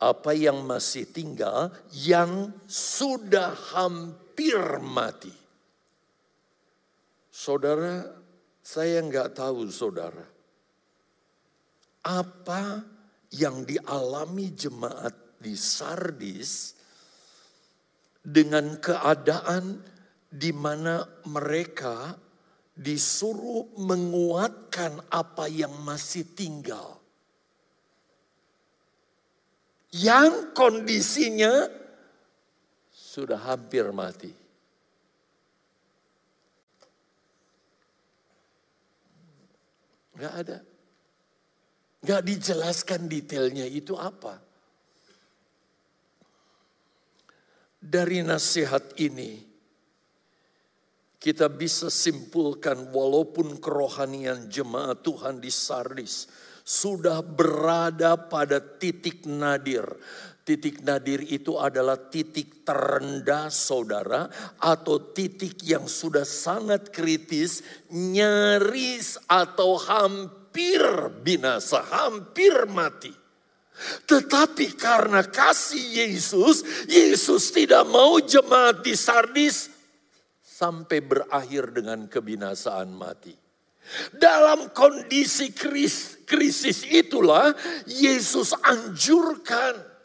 apa 0.00 0.30
yang 0.32 0.64
masih 0.64 1.04
tinggal, 1.10 1.74
yang 1.90 2.54
sudah 2.64 3.52
hampir 3.76 4.25
mati. 4.82 5.32
Saudara, 7.32 8.24
Saya 8.66 8.98
nggak 8.98 9.38
tahu 9.38 9.70
saudara. 9.70 10.26
Apa 12.02 12.82
yang 13.30 13.62
dialami 13.62 14.50
jemaat 14.50 15.38
di 15.38 15.54
Sardis 15.54 16.74
dengan 18.26 18.74
keadaan 18.82 19.78
di 20.26 20.50
mana 20.50 21.06
mereka 21.30 22.18
disuruh 22.74 23.70
menguatkan 23.78 25.06
apa 25.14 25.46
yang 25.46 25.72
masih 25.86 26.26
tinggal. 26.34 26.98
Yang 29.94 30.50
kondisinya 30.58 31.85
sudah 33.16 33.40
hampir 33.40 33.88
mati. 33.96 34.28
Gak 40.20 40.34
ada. 40.44 40.58
Gak 42.04 42.22
dijelaskan 42.28 43.08
detailnya 43.08 43.64
itu 43.64 43.96
apa. 43.96 44.36
Dari 47.80 48.20
nasihat 48.20 49.00
ini, 49.00 49.40
kita 51.16 51.48
bisa 51.48 51.88
simpulkan 51.88 52.92
walaupun 52.92 53.56
kerohanian 53.56 54.52
jemaat 54.52 55.00
Tuhan 55.00 55.40
di 55.40 55.48
Sardis 55.48 56.28
sudah 56.66 57.22
berada 57.22 58.18
pada 58.18 58.58
titik 58.58 59.22
nadir. 59.22 59.86
Titik 60.46 60.86
nadir 60.86 61.26
itu 61.26 61.58
adalah 61.58 61.98
titik 61.98 62.62
terendah 62.62 63.50
saudara 63.50 64.30
atau 64.62 65.10
titik 65.10 65.58
yang 65.66 65.90
sudah 65.90 66.22
sangat 66.22 66.94
kritis, 66.94 67.66
nyaris 67.90 69.18
atau 69.26 69.74
hampir 69.74 70.78
binasa, 71.26 71.82
hampir 71.82 72.62
mati. 72.70 73.10
Tetapi 74.06 74.78
karena 74.78 75.26
kasih 75.26 76.06
Yesus, 76.06 76.62
Yesus 76.86 77.50
tidak 77.50 77.82
mau 77.90 78.22
jemaat 78.22 78.86
di 78.86 78.94
Sardis 78.94 79.66
sampai 80.46 81.02
berakhir 81.02 81.74
dengan 81.74 82.06
kebinasaan 82.06 82.94
mati. 82.94 83.34
Dalam 84.14 84.70
kondisi 84.70 85.50
kris, 85.50 86.22
krisis 86.22 86.86
itulah 86.86 87.50
Yesus 87.90 88.54
anjurkan, 88.62 89.95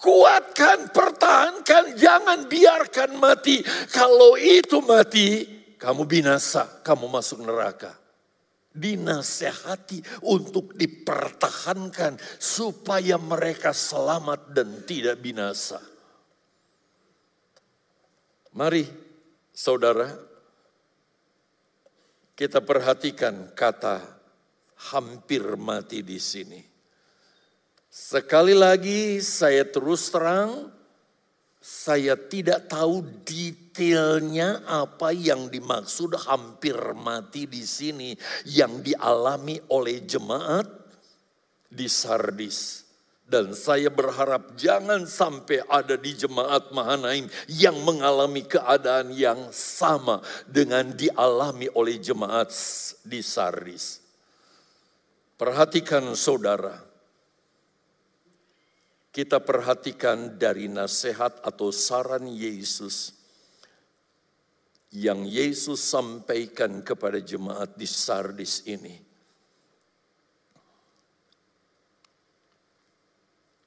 kuatkan, 0.00 0.88
pertahankan, 0.90 1.94
jangan 1.94 2.48
biarkan 2.48 3.20
mati. 3.20 3.60
Kalau 3.92 4.34
itu 4.40 4.80
mati, 4.80 5.44
kamu 5.76 6.08
binasa, 6.08 6.80
kamu 6.80 7.06
masuk 7.12 7.44
neraka. 7.44 7.92
Dinasehati 8.70 10.24
untuk 10.24 10.72
dipertahankan 10.78 12.16
supaya 12.38 13.20
mereka 13.20 13.76
selamat 13.76 14.56
dan 14.56 14.86
tidak 14.88 15.20
binasa. 15.20 15.82
Mari 18.54 18.86
Saudara, 19.50 20.08
kita 22.32 22.64
perhatikan 22.64 23.52
kata 23.52 24.00
hampir 24.94 25.44
mati 25.60 26.00
di 26.00 26.16
sini. 26.16 26.69
Sekali 27.90 28.54
lagi 28.54 29.18
saya 29.18 29.66
terus 29.66 30.14
terang, 30.14 30.70
saya 31.58 32.14
tidak 32.14 32.70
tahu 32.70 33.02
detailnya 33.26 34.62
apa 34.62 35.10
yang 35.10 35.50
dimaksud 35.50 36.14
hampir 36.22 36.78
mati 36.94 37.50
di 37.50 37.66
sini 37.66 38.14
yang 38.46 38.78
dialami 38.78 39.58
oleh 39.74 40.06
jemaat 40.06 40.70
di 41.66 41.90
Sardis. 41.90 42.86
Dan 43.26 43.58
saya 43.58 43.90
berharap 43.90 44.54
jangan 44.54 45.06
sampai 45.06 45.62
ada 45.66 45.98
di 45.98 46.14
jemaat 46.14 46.70
Mahanaim 46.70 47.26
yang 47.46 47.74
mengalami 47.82 48.46
keadaan 48.46 49.10
yang 49.14 49.50
sama 49.50 50.22
dengan 50.46 50.94
dialami 50.94 51.66
oleh 51.74 51.98
jemaat 51.98 52.54
di 53.02 53.18
Sardis. 53.22 54.02
Perhatikan 55.38 56.10
saudara, 56.18 56.89
kita 59.10 59.42
perhatikan 59.42 60.38
dari 60.38 60.70
nasihat 60.70 61.42
atau 61.42 61.74
saran 61.74 62.30
Yesus 62.30 63.14
yang 64.94 65.26
Yesus 65.26 65.82
sampaikan 65.82 66.82
kepada 66.82 67.18
jemaat 67.22 67.74
di 67.78 67.86
Sardis 67.86 68.66
ini 68.66 69.10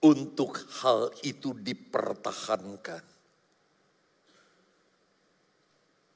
untuk 0.04 0.60
hal 0.84 1.16
itu 1.24 1.56
dipertahankan. 1.56 3.12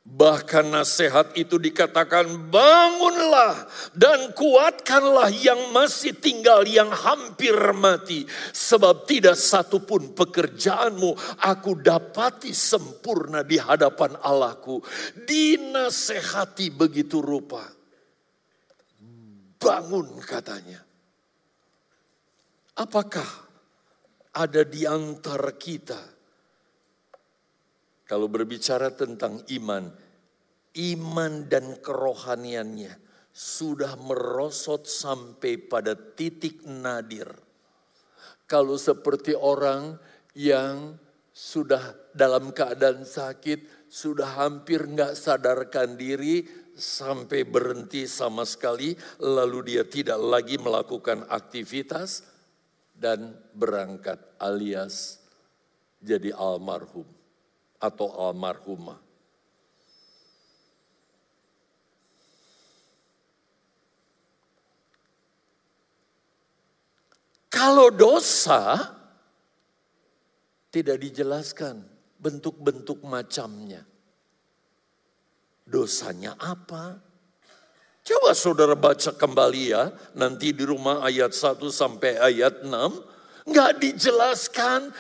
Bahkan 0.07 0.71
nasihat 0.71 1.35
itu 1.35 1.59
dikatakan 1.59 2.47
bangunlah 2.47 3.67
dan 3.91 4.31
kuatkanlah 4.31 5.27
yang 5.29 5.75
masih 5.75 6.15
tinggal 6.15 6.63
yang 6.63 6.87
hampir 6.87 7.53
mati. 7.75 8.23
Sebab 8.55 9.03
tidak 9.03 9.35
satu 9.35 9.83
pun 9.83 10.15
pekerjaanmu 10.15 11.11
aku 11.43 11.83
dapati 11.83 12.55
sempurna 12.55 13.43
di 13.43 13.59
hadapan 13.59 14.15
Allahku. 14.23 14.79
Dinasehati 15.27 16.71
begitu 16.71 17.19
rupa. 17.19 17.67
Bangun 19.59 20.17
katanya. 20.23 20.81
Apakah 22.79 23.27
ada 24.33 24.61
di 24.63 24.87
antara 24.87 25.51
kita. 25.51 26.16
Kalau 28.07 28.31
berbicara 28.31 28.95
tentang 28.95 29.43
iman, 29.51 29.91
iman 30.79 31.33
dan 31.51 31.75
kerohaniannya 31.83 32.95
sudah 33.35 33.99
merosot 33.99 34.87
sampai 34.87 35.59
pada 35.59 35.91
titik 35.93 36.63
nadir. 36.63 37.27
Kalau 38.47 38.79
seperti 38.79 39.35
orang 39.35 39.99
yang 40.39 40.95
sudah 41.35 42.15
dalam 42.15 42.55
keadaan 42.55 43.03
sakit, 43.03 43.91
sudah 43.91 44.39
hampir 44.39 44.87
nggak 44.87 45.13
sadarkan 45.13 45.99
diri, 45.99 46.47
sampai 46.73 47.43
berhenti 47.43 48.07
sama 48.07 48.47
sekali, 48.47 48.95
lalu 49.19 49.75
dia 49.75 49.83
tidak 49.83 50.17
lagi 50.23 50.55
melakukan 50.55 51.27
aktivitas, 51.27 52.23
dan 52.97 53.37
berangkat 53.53 54.17
alias 54.41 55.21
jadi 56.01 56.33
almarhum 56.33 57.16
atau 57.77 58.09
almarhumah. 58.29 58.99
Kalau 67.47 67.89
dosa 67.89 68.93
tidak 70.69 71.01
dijelaskan 71.01 71.81
bentuk-bentuk 72.21 73.01
macamnya. 73.01 73.81
Dosanya 75.67 76.37
apa? 76.37 77.01
Coba 78.07 78.31
saudara 78.31 78.71
baca 78.71 79.11
kembali 79.11 79.63
ya, 79.67 79.91
nanti 80.15 80.55
di 80.55 80.63
rumah 80.63 81.03
ayat 81.03 81.35
1 81.35 81.59
sampai 81.67 82.15
ayat 82.15 82.63
6. 82.63 82.71
Nggak 83.51 83.71
dijelaskan 83.83 84.95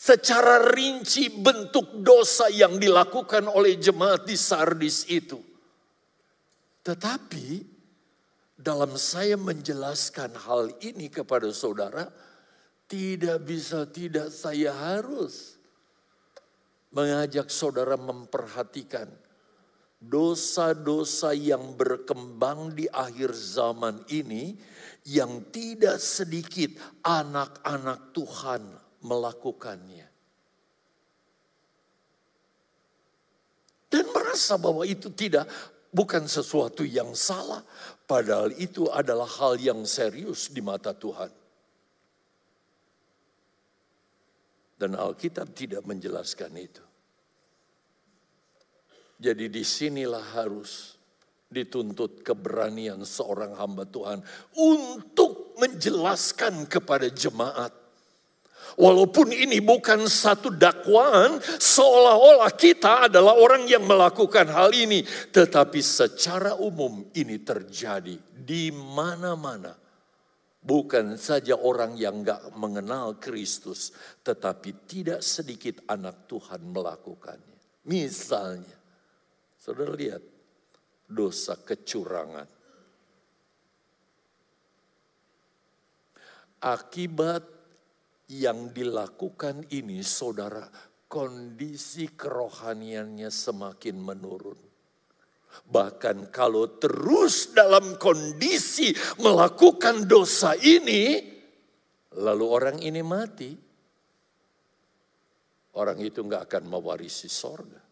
secara 0.00 0.72
rinci 0.72 1.28
bentuk 1.28 2.00
dosa 2.00 2.48
yang 2.48 2.80
dilakukan 2.80 3.44
oleh 3.52 3.76
jemaat 3.76 4.24
di 4.24 4.32
Sardis 4.32 5.04
itu. 5.12 5.36
Tetapi 6.80 7.60
dalam 8.56 8.96
saya 8.96 9.36
menjelaskan 9.36 10.32
hal 10.40 10.72
ini 10.80 11.12
kepada 11.12 11.52
saudara, 11.52 12.08
tidak 12.88 13.44
bisa 13.44 13.84
tidak 13.84 14.32
saya 14.32 14.72
harus 14.72 15.60
mengajak 16.96 17.52
saudara 17.52 18.00
memperhatikan 18.00 19.06
dosa-dosa 20.00 21.36
yang 21.36 21.76
berkembang 21.76 22.72
di 22.72 22.88
akhir 22.88 23.36
zaman 23.36 24.00
ini 24.08 24.56
yang 25.04 25.44
tidak 25.52 26.00
sedikit 26.00 26.72
anak-anak 27.04 28.16
Tuhan 28.16 28.89
melakukannya. 29.04 30.08
Dan 33.90 34.06
merasa 34.14 34.54
bahwa 34.54 34.86
itu 34.86 35.10
tidak 35.10 35.50
bukan 35.90 36.30
sesuatu 36.30 36.86
yang 36.86 37.10
salah, 37.18 37.66
padahal 38.06 38.54
itu 38.54 38.86
adalah 38.86 39.26
hal 39.26 39.58
yang 39.58 39.82
serius 39.82 40.54
di 40.54 40.62
mata 40.62 40.94
Tuhan. 40.94 41.32
Dan 44.80 44.96
Alkitab 44.96 45.52
tidak 45.52 45.84
menjelaskan 45.84 46.52
itu. 46.56 46.84
Jadi 49.20 49.52
di 49.52 49.60
sinilah 49.60 50.24
harus 50.32 50.96
dituntut 51.50 52.22
keberanian 52.22 53.02
seorang 53.04 53.58
hamba 53.58 53.84
Tuhan 53.84 54.22
untuk 54.56 55.58
menjelaskan 55.60 56.64
kepada 56.70 57.10
jemaat. 57.10 57.74
Walaupun 58.78 59.34
ini 59.34 59.58
bukan 59.58 60.06
satu 60.06 60.54
dakwaan, 60.54 61.42
seolah-olah 61.42 62.52
kita 62.54 63.10
adalah 63.10 63.34
orang 63.34 63.66
yang 63.66 63.82
melakukan 63.82 64.46
hal 64.52 64.70
ini, 64.70 65.02
tetapi 65.34 65.80
secara 65.82 66.54
umum 66.54 67.10
ini 67.16 67.40
terjadi 67.42 68.14
di 68.30 68.70
mana-mana. 68.70 69.74
Bukan 70.60 71.16
saja 71.16 71.56
orang 71.56 71.96
yang 71.96 72.20
gak 72.20 72.52
mengenal 72.52 73.16
Kristus, 73.16 73.96
tetapi 74.20 74.84
tidak 74.84 75.24
sedikit 75.24 75.80
anak 75.88 76.28
Tuhan 76.28 76.60
melakukannya. 76.68 77.58
Misalnya, 77.88 78.76
saudara 79.56 79.96
lihat, 79.96 80.20
dosa 81.08 81.56
kecurangan. 81.56 82.44
Akibat 86.60 87.59
yang 88.30 88.70
dilakukan 88.70 89.66
ini 89.74 90.06
saudara, 90.06 90.62
kondisi 91.10 92.14
kerohaniannya 92.14 93.26
semakin 93.26 93.98
menurun. 93.98 94.60
Bahkan 95.50 96.30
kalau 96.30 96.78
terus 96.78 97.50
dalam 97.50 97.98
kondisi 97.98 98.94
melakukan 99.18 100.06
dosa 100.06 100.54
ini, 100.54 101.18
lalu 102.14 102.44
orang 102.46 102.78
ini 102.78 103.02
mati, 103.02 103.50
orang 105.74 105.98
itu 105.98 106.22
nggak 106.22 106.46
akan 106.46 106.64
mewarisi 106.70 107.26
sorga. 107.26 107.90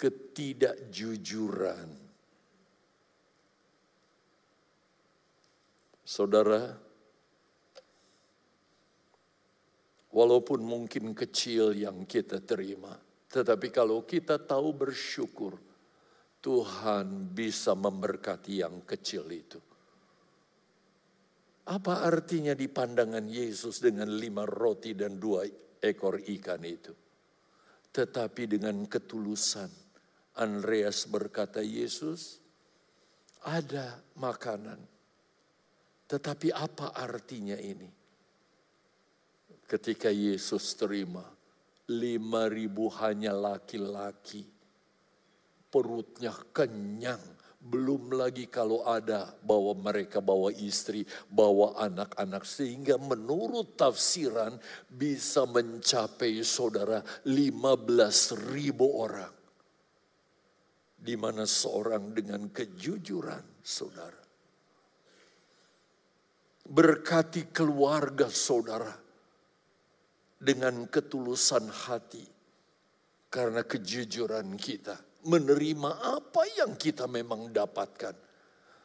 ketidakjujuran. 0.00 1.99
Saudara, 6.10 6.74
walaupun 10.10 10.58
mungkin 10.58 11.14
kecil 11.14 11.70
yang 11.70 12.02
kita 12.02 12.42
terima, 12.42 12.98
tetapi 13.30 13.70
kalau 13.70 14.02
kita 14.02 14.42
tahu 14.42 14.74
bersyukur, 14.74 15.54
Tuhan 16.42 17.30
bisa 17.30 17.78
memberkati 17.78 18.58
yang 18.58 18.82
kecil 18.82 19.22
itu. 19.30 19.62
Apa 21.70 22.02
artinya 22.02 22.58
di 22.58 22.66
pandangan 22.66 23.30
Yesus 23.30 23.78
dengan 23.78 24.10
lima 24.10 24.42
roti 24.42 24.98
dan 24.98 25.14
dua 25.14 25.46
ekor 25.78 26.18
ikan 26.18 26.66
itu? 26.66 26.90
Tetapi 27.94 28.50
dengan 28.50 28.82
ketulusan, 28.82 29.70
Andreas 30.42 31.06
berkata, 31.06 31.62
Yesus, 31.62 32.42
ada 33.46 34.02
makanan. 34.18 34.98
Tetapi 36.10 36.50
apa 36.50 36.90
artinya 36.90 37.54
ini? 37.54 37.86
Ketika 39.62 40.10
Yesus 40.10 40.74
terima, 40.74 41.22
lima 41.86 42.50
ribu 42.50 42.90
hanya 42.98 43.30
laki-laki. 43.30 44.42
Perutnya 45.70 46.34
kenyang. 46.50 47.22
Belum 47.60 48.10
lagi 48.16 48.50
kalau 48.50 48.82
ada 48.88 49.30
bawa 49.44 49.76
mereka 49.78 50.18
bawa 50.18 50.50
istri, 50.50 51.06
bawa 51.30 51.78
anak-anak. 51.78 52.42
Sehingga 52.42 52.98
menurut 52.98 53.78
tafsiran 53.78 54.58
bisa 54.90 55.46
mencapai 55.46 56.42
saudara 56.42 56.98
lima 57.30 57.78
belas 57.78 58.34
ribu 58.50 58.98
orang 58.98 59.40
di 61.00 61.16
mana 61.16 61.48
seorang 61.48 62.12
dengan 62.12 62.52
kejujuran, 62.52 63.64
saudara, 63.64 64.19
berkati 66.70 67.50
keluarga 67.50 68.30
saudara 68.30 68.94
dengan 70.38 70.86
ketulusan 70.86 71.66
hati 71.66 72.22
karena 73.26 73.66
kejujuran 73.66 74.54
kita 74.54 74.94
menerima 75.26 75.90
apa 76.14 76.46
yang 76.54 76.78
kita 76.78 77.10
memang 77.10 77.50
dapatkan 77.50 78.14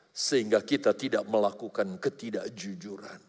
sehingga 0.09 0.65
kita 0.65 0.97
tidak 0.97 1.29
melakukan 1.29 2.01
ketidakjujuran. 2.01 3.21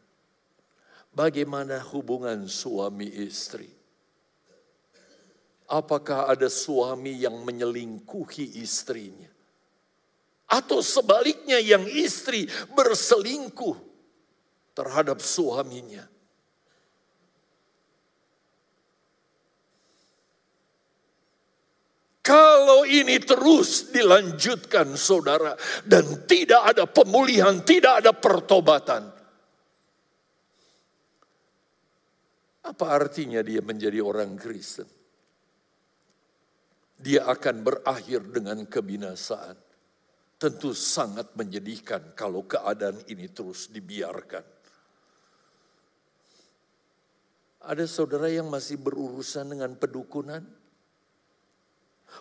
Bagaimana 1.13 1.81
hubungan 1.93 2.49
suami 2.49 3.13
istri? 3.13 3.69
Apakah 5.67 6.33
ada 6.33 6.49
suami 6.49 7.21
yang 7.21 7.45
menyelingkuhi 7.45 8.63
istrinya? 8.63 9.29
Atau 10.47 10.79
sebaliknya 10.79 11.59
yang 11.59 11.85
istri 11.91 12.47
berselingkuh 12.71 13.96
terhadap 14.77 15.25
suaminya? 15.25 16.05
Kalau 22.21 22.83
ini 22.85 23.23
terus 23.23 23.89
dilanjutkan 23.95 24.99
saudara 24.99 25.55
dan 25.87 26.27
tidak 26.27 26.75
ada 26.75 26.85
pemulihan, 26.85 27.63
tidak 27.63 28.03
ada 28.05 28.13
pertobatan. 28.13 29.15
Apa 32.67 32.87
artinya 32.91 33.41
dia 33.47 33.63
menjadi 33.63 34.03
orang 34.03 34.35
Kristen? 34.35 34.91
dia 36.97 37.29
akan 37.29 37.57
berakhir 37.61 38.25
dengan 38.33 38.65
kebinasaan. 38.65 39.57
Tentu 40.37 40.77
sangat 40.77 41.33
menyedihkan 41.33 42.13
kalau 42.13 42.45
keadaan 42.45 43.01
ini 43.09 43.33
terus 43.33 43.73
dibiarkan. 43.73 44.45
Ada 47.67 47.91
saudara 47.91 48.31
yang 48.31 48.47
masih 48.47 48.79
berurusan 48.79 49.51
dengan 49.51 49.75
pedukunan? 49.75 50.47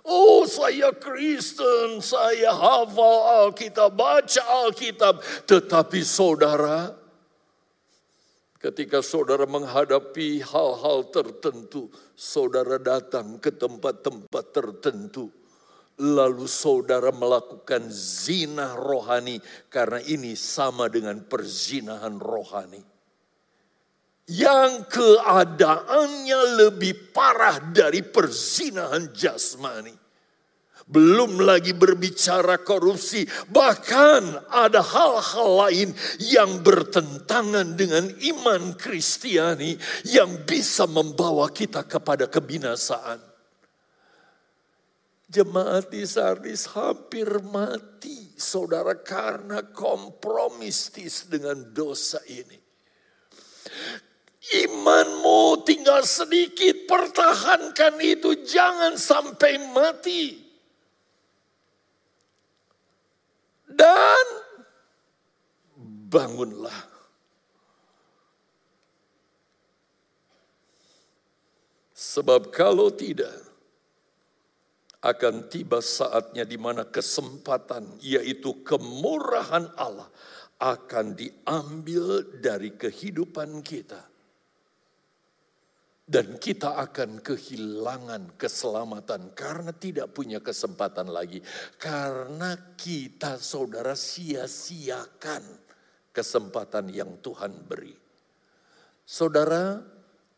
Oh 0.01 0.43
saya 0.49 0.89
Kristen, 0.97 2.01
saya 2.01 2.49
hafal 2.49 3.45
Alkitab, 3.45 3.93
baca 3.93 4.43
Alkitab. 4.65 5.21
Tetapi 5.45 6.01
saudara, 6.01 7.05
Ketika 8.65 9.05
saudara 9.05 9.45
menghadapi 9.45 10.41
hal-hal 10.41 11.13
tertentu, 11.13 11.85
saudara 12.17 12.81
datang 12.81 13.37
ke 13.37 13.53
tempat-tempat 13.53 14.45
tertentu, 14.49 15.29
lalu 16.01 16.49
saudara 16.49 17.13
melakukan 17.13 17.85
zina 17.93 18.73
rohani, 18.73 19.37
karena 19.69 20.01
ini 20.09 20.33
sama 20.33 20.89
dengan 20.89 21.21
perzinahan 21.29 22.17
rohani. 22.17 22.94
Yang 24.25 24.89
keadaannya 24.89 26.65
lebih 26.65 27.13
parah 27.13 27.61
dari 27.61 28.01
perzinahan 28.01 29.13
jasmani. 29.13 30.05
Belum 30.85 31.41
lagi 31.41 31.73
berbicara 31.73 32.61
korupsi, 32.61 33.25
bahkan 33.49 34.37
ada 34.53 34.85
hal-hal 34.85 35.49
lain 35.65 35.89
yang 36.21 36.61
bertentangan 36.61 37.73
dengan 37.73 38.05
iman 38.05 38.77
Kristiani 38.77 39.73
yang 40.05 40.45
bisa 40.45 40.85
membawa 40.85 41.49
kita 41.49 41.81
kepada 41.89 42.29
kebinasaan. 42.29 43.17
Jemaat 45.25 45.89
di 45.89 46.05
Sardis 46.05 46.69
hampir 46.69 47.33
mati, 47.41 48.37
saudara, 48.37 48.93
karena 48.93 49.65
kompromistis 49.65 51.25
dengan 51.25 51.65
dosa 51.73 52.21
ini. 52.29 52.61
Imanmu 54.45 55.65
tinggal 55.65 56.05
sedikit, 56.05 56.85
pertahankan 56.85 57.97
itu, 57.97 58.45
jangan 58.45 58.93
sampai 58.93 59.57
mati. 59.73 60.45
dan 63.75 64.25
bangunlah. 66.07 66.95
Sebab 71.95 72.53
kalau 72.55 72.95
tidak, 72.95 73.43
akan 75.03 75.51
tiba 75.51 75.83
saatnya 75.83 76.47
di 76.47 76.55
mana 76.55 76.87
kesempatan, 76.87 77.99
yaitu 77.99 78.63
kemurahan 78.63 79.67
Allah, 79.75 80.07
akan 80.55 81.13
diambil 81.13 82.23
dari 82.39 82.73
kehidupan 82.79 83.59
kita 83.59 84.14
dan 86.05 86.37
kita 86.37 86.77
akan 86.77 87.17
kehilangan 87.17 88.37
keselamatan 88.37 89.33
karena 89.33 89.73
tidak 89.73 90.13
punya 90.13 90.37
kesempatan 90.37 91.09
lagi. 91.09 91.41
Karena 91.81 92.53
kita 92.77 93.41
saudara 93.41 93.97
sia-siakan 93.97 95.41
kesempatan 96.13 96.93
yang 96.93 97.17
Tuhan 97.25 97.65
beri. 97.65 97.97
Saudara, 99.01 99.81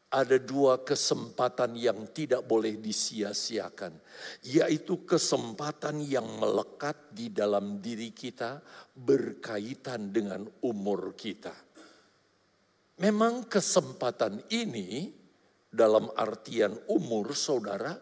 ada 0.08 0.40
dua 0.40 0.88
kesempatan 0.88 1.76
yang 1.76 2.08
tidak 2.16 2.48
boleh 2.48 2.80
disia-siakan, 2.80 3.92
yaitu 4.48 5.04
kesempatan 5.04 6.00
yang 6.00 6.24
melekat 6.40 7.12
di 7.12 7.28
dalam 7.28 7.84
diri 7.84 8.16
kita 8.16 8.64
berkaitan 8.96 10.16
dengan 10.16 10.48
umur 10.64 11.12
kita. 11.12 11.52
Memang 13.04 13.46
kesempatan 13.52 14.48
ini 14.48 15.12
dalam 15.68 16.08
artian 16.16 16.74
umur 16.88 17.36
saudara, 17.36 17.96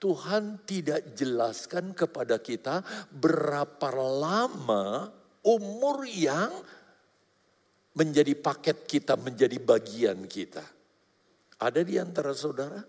Tuhan 0.00 0.64
tidak 0.64 1.12
jelaskan 1.12 1.92
kepada 1.92 2.40
kita 2.40 2.80
berapa 3.12 3.88
lama 3.94 5.12
umur 5.44 6.04
yang 6.08 6.50
menjadi 7.96 8.32
paket 8.38 8.88
kita, 8.88 9.20
menjadi 9.20 9.58
bagian 9.60 10.24
kita. 10.24 10.64
Ada 11.60 11.84
di 11.84 12.00
antara 12.00 12.32
saudara 12.32 12.80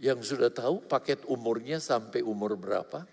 yang 0.00 0.20
sudah 0.20 0.48
tahu 0.48 0.84
paket 0.88 1.24
umurnya 1.28 1.80
sampai 1.80 2.24
umur 2.24 2.56
berapa? 2.56 3.04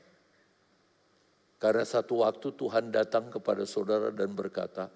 Karena 1.59 1.87
satu 1.87 2.27
waktu 2.27 2.59
Tuhan 2.59 2.91
datang 2.91 3.31
kepada 3.31 3.63
saudara 3.63 4.11
dan 4.11 4.35
berkata, 4.35 4.91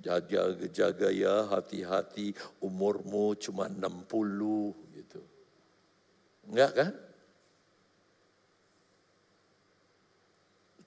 jaga, 0.00 0.56
jaga 0.72 1.08
ya 1.12 1.44
hati-hati 1.48 2.32
umurmu 2.60 3.36
cuma 3.36 3.68
60 3.68 4.96
gitu. 4.96 5.20
Enggak 6.48 6.72
kan? 6.72 6.92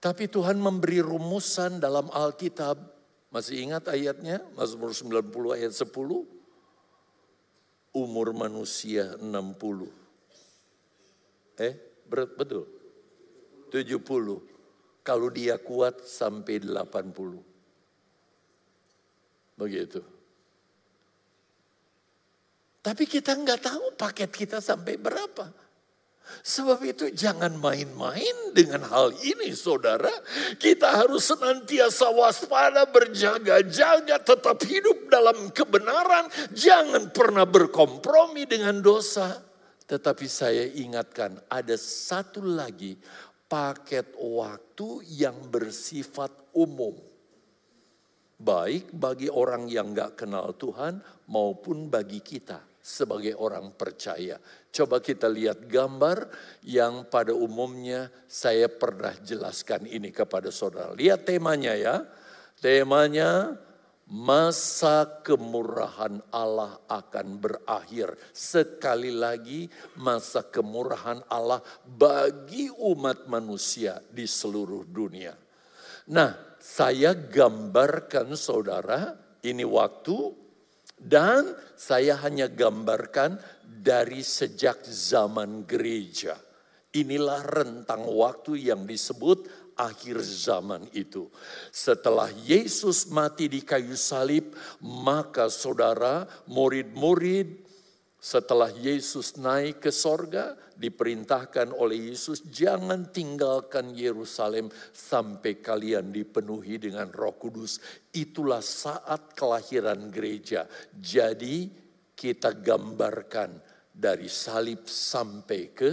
Tapi 0.04 0.28
Tuhan 0.28 0.60
memberi 0.60 1.00
rumusan 1.00 1.80
dalam 1.80 2.12
Alkitab. 2.12 2.76
Masih 3.32 3.64
ingat 3.64 3.88
ayatnya? 3.88 4.44
Mazmur 4.54 4.92
90 4.92 5.56
ayat 5.56 5.72
10 5.72 5.90
umur 7.96 8.34
manusia 8.36 9.16
60. 9.16 9.88
Eh, 11.62 11.74
berat 12.10 12.36
betul. 12.36 12.66
70. 13.72 14.42
Kalau 15.06 15.30
dia 15.32 15.56
kuat 15.62 16.04
sampai 16.04 16.60
80. 16.60 17.53
Begitu. 19.64 20.04
Tapi 22.84 23.08
kita 23.08 23.32
nggak 23.40 23.64
tahu 23.64 23.96
paket 23.96 24.28
kita 24.28 24.60
sampai 24.60 25.00
berapa. 25.00 25.48
Sebab 26.44 26.84
itu 26.84 27.12
jangan 27.16 27.56
main-main 27.56 28.52
dengan 28.52 28.84
hal 28.92 29.16
ini 29.24 29.56
saudara. 29.56 30.12
Kita 30.60 31.04
harus 31.04 31.32
senantiasa 31.32 32.12
waspada, 32.12 32.84
berjaga-jaga, 32.88 34.20
tetap 34.20 34.60
hidup 34.68 35.08
dalam 35.08 35.52
kebenaran. 35.56 36.28
Jangan 36.52 37.12
pernah 37.16 37.48
berkompromi 37.48 38.44
dengan 38.44 38.84
dosa. 38.84 39.40
Tetapi 39.88 40.28
saya 40.28 40.68
ingatkan 40.76 41.40
ada 41.48 41.76
satu 41.80 42.44
lagi 42.44 43.00
paket 43.48 44.16
waktu 44.20 45.08
yang 45.08 45.36
bersifat 45.48 46.32
umum. 46.56 47.13
Baik 48.44 48.92
bagi 48.92 49.32
orang 49.32 49.72
yang 49.72 49.96
gak 49.96 50.20
kenal 50.20 50.52
Tuhan 50.60 51.00
maupun 51.32 51.88
bagi 51.88 52.20
kita 52.20 52.60
sebagai 52.84 53.40
orang 53.40 53.72
percaya. 53.72 54.36
Coba 54.68 55.00
kita 55.00 55.32
lihat 55.32 55.64
gambar 55.72 56.28
yang 56.68 57.08
pada 57.08 57.32
umumnya 57.32 58.12
saya 58.28 58.68
pernah 58.68 59.16
jelaskan 59.24 59.88
ini 59.88 60.12
kepada 60.12 60.52
saudara. 60.52 60.92
Lihat 60.92 61.24
temanya 61.24 61.72
ya. 61.80 62.04
Temanya 62.60 63.56
masa 64.12 65.08
kemurahan 65.24 66.20
Allah 66.28 66.76
akan 66.92 67.40
berakhir. 67.40 68.20
Sekali 68.36 69.16
lagi 69.16 69.72
masa 69.96 70.44
kemurahan 70.44 71.24
Allah 71.32 71.64
bagi 71.88 72.68
umat 72.68 73.32
manusia 73.32 74.04
di 74.12 74.28
seluruh 74.28 74.84
dunia. 74.84 75.32
Nah, 76.12 76.53
saya 76.64 77.12
gambarkan 77.12 78.40
saudara, 78.40 79.12
ini 79.44 79.68
waktu 79.68 80.32
dan 80.96 81.52
saya 81.76 82.16
hanya 82.24 82.48
gambarkan 82.48 83.36
dari 83.68 84.24
sejak 84.24 84.88
zaman 84.88 85.68
gereja. 85.68 86.40
Inilah 86.96 87.44
rentang 87.44 88.08
waktu 88.08 88.72
yang 88.72 88.88
disebut 88.88 89.52
akhir 89.76 90.24
zaman 90.24 90.88
itu. 90.96 91.28
Setelah 91.74 92.32
Yesus 92.32 93.12
mati 93.12 93.52
di 93.52 93.60
kayu 93.60 94.00
salib, 94.00 94.56
maka 94.80 95.52
saudara, 95.52 96.24
murid-murid 96.48 97.63
setelah 98.24 98.72
Yesus 98.72 99.36
naik 99.36 99.84
ke 99.84 99.92
sorga, 99.92 100.56
diperintahkan 100.80 101.76
oleh 101.76 102.16
Yesus, 102.16 102.48
jangan 102.48 103.12
tinggalkan 103.12 103.92
Yerusalem 103.92 104.72
sampai 104.96 105.60
kalian 105.60 106.08
dipenuhi 106.08 106.80
dengan 106.80 107.12
roh 107.12 107.36
kudus. 107.36 107.84
Itulah 108.16 108.64
saat 108.64 109.36
kelahiran 109.36 110.08
gereja. 110.08 110.64
Jadi 110.96 111.68
kita 112.16 112.56
gambarkan 112.56 113.60
dari 113.92 114.32
salib 114.32 114.88
sampai 114.88 115.62
ke 115.76 115.92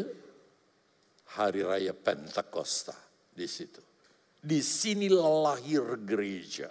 hari 1.34 1.66
raya 1.66 1.98
Pentakosta 1.98 2.94
di 3.26 3.50
situ. 3.50 3.82
Di 4.38 4.62
sini 4.62 5.10
lahir 5.10 5.98
gereja. 6.06 6.70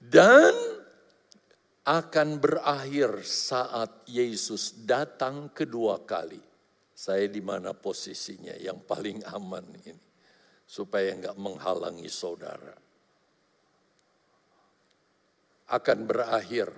Dan 0.00 0.77
akan 1.88 2.36
berakhir 2.36 3.24
saat 3.24 4.04
Yesus 4.04 4.84
datang 4.84 5.48
kedua 5.56 6.04
kali. 6.04 6.36
Saya 6.92 7.24
di 7.32 7.40
mana 7.40 7.72
posisinya 7.72 8.52
yang 8.60 8.84
paling 8.84 9.24
aman 9.24 9.64
ini. 9.80 9.96
Supaya 10.68 11.16
nggak 11.16 11.40
menghalangi 11.40 12.12
saudara. 12.12 12.76
Akan 15.72 16.04
berakhir 16.04 16.68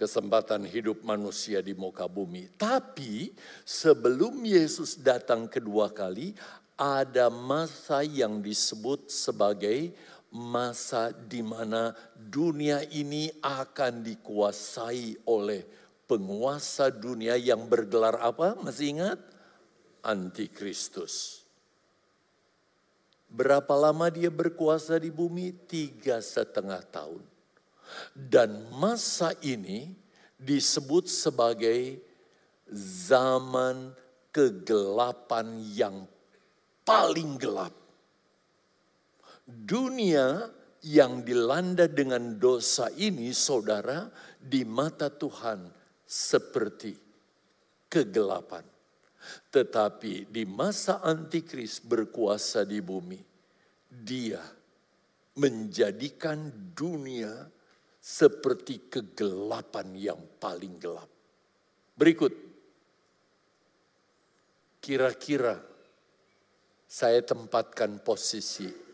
kesempatan 0.00 0.64
hidup 0.64 1.04
manusia 1.04 1.60
di 1.60 1.76
muka 1.76 2.08
bumi. 2.08 2.48
Tapi 2.56 3.36
sebelum 3.68 4.40
Yesus 4.40 4.96
datang 4.96 5.44
kedua 5.52 5.92
kali, 5.92 6.32
ada 6.80 7.28
masa 7.28 8.00
yang 8.00 8.40
disebut 8.40 9.12
sebagai 9.12 9.92
masa 10.30 11.10
di 11.10 11.42
mana 11.42 11.90
dunia 12.14 12.86
ini 12.94 13.30
akan 13.42 14.06
dikuasai 14.06 15.26
oleh 15.26 15.66
penguasa 16.06 16.90
dunia 16.90 17.34
yang 17.34 17.66
bergelar 17.66 18.18
apa? 18.18 18.54
Masih 18.62 18.98
ingat? 18.98 19.18
Antikristus. 20.02 21.44
Berapa 23.30 23.70
lama 23.78 24.10
dia 24.10 24.26
berkuasa 24.26 24.98
di 24.98 25.10
bumi? 25.10 25.54
Tiga 25.54 26.18
setengah 26.18 26.82
tahun. 26.90 27.22
Dan 28.14 28.70
masa 28.74 29.34
ini 29.42 29.94
disebut 30.34 31.06
sebagai 31.06 32.02
zaman 33.06 33.94
kegelapan 34.30 35.58
yang 35.74 35.96
paling 36.86 37.38
gelap 37.38 37.74
dunia 39.50 40.48
yang 40.86 41.20
dilanda 41.20 41.84
dengan 41.90 42.40
dosa 42.40 42.88
ini, 42.96 43.34
saudara, 43.36 44.08
di 44.40 44.64
mata 44.64 45.12
Tuhan 45.12 45.68
seperti 46.06 46.96
kegelapan. 47.90 48.64
Tetapi 49.52 50.32
di 50.32 50.48
masa 50.48 51.04
antikris 51.04 51.84
berkuasa 51.84 52.64
di 52.64 52.80
bumi, 52.80 53.20
dia 53.90 54.40
menjadikan 55.36 56.72
dunia 56.72 57.44
seperti 58.00 58.88
kegelapan 58.88 59.92
yang 59.92 60.20
paling 60.40 60.80
gelap. 60.80 61.10
Berikut, 61.92 62.32
kira-kira 64.80 65.60
saya 66.88 67.20
tempatkan 67.20 68.00
posisi 68.00 68.89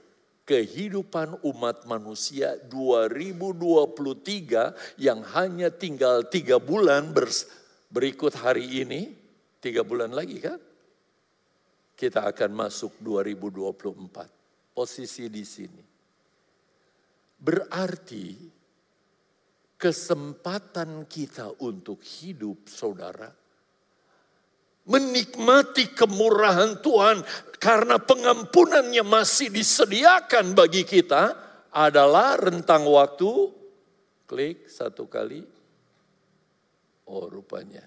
kehidupan 0.46 1.42
umat 1.42 1.90
manusia 1.90 2.54
2023 2.70 5.02
yang 5.02 5.18
hanya 5.34 5.74
tinggal 5.74 6.22
tiga 6.30 6.62
bulan 6.62 7.10
berikut 7.90 8.30
hari 8.38 8.86
ini, 8.86 9.10
tiga 9.58 9.82
bulan 9.82 10.14
lagi 10.14 10.38
kan? 10.38 10.62
Kita 11.98 12.30
akan 12.30 12.50
masuk 12.54 12.94
2024. 13.02 14.38
Posisi 14.76 15.32
di 15.32 15.40
sini. 15.40 15.80
Berarti 17.40 18.36
kesempatan 19.80 21.08
kita 21.08 21.64
untuk 21.64 22.04
hidup 22.04 22.68
saudara 22.68 23.32
menikmati 24.86 25.90
kemurahan 25.92 26.78
Tuhan 26.82 27.22
karena 27.58 27.98
pengampunannya 27.98 29.02
masih 29.02 29.50
disediakan 29.50 30.54
bagi 30.54 30.86
kita 30.86 31.34
adalah 31.74 32.38
rentang 32.38 32.86
waktu 32.86 33.56
Klik 34.26 34.66
satu 34.66 35.06
kali. 35.06 35.38
Oh 37.06 37.30
rupanya. 37.30 37.86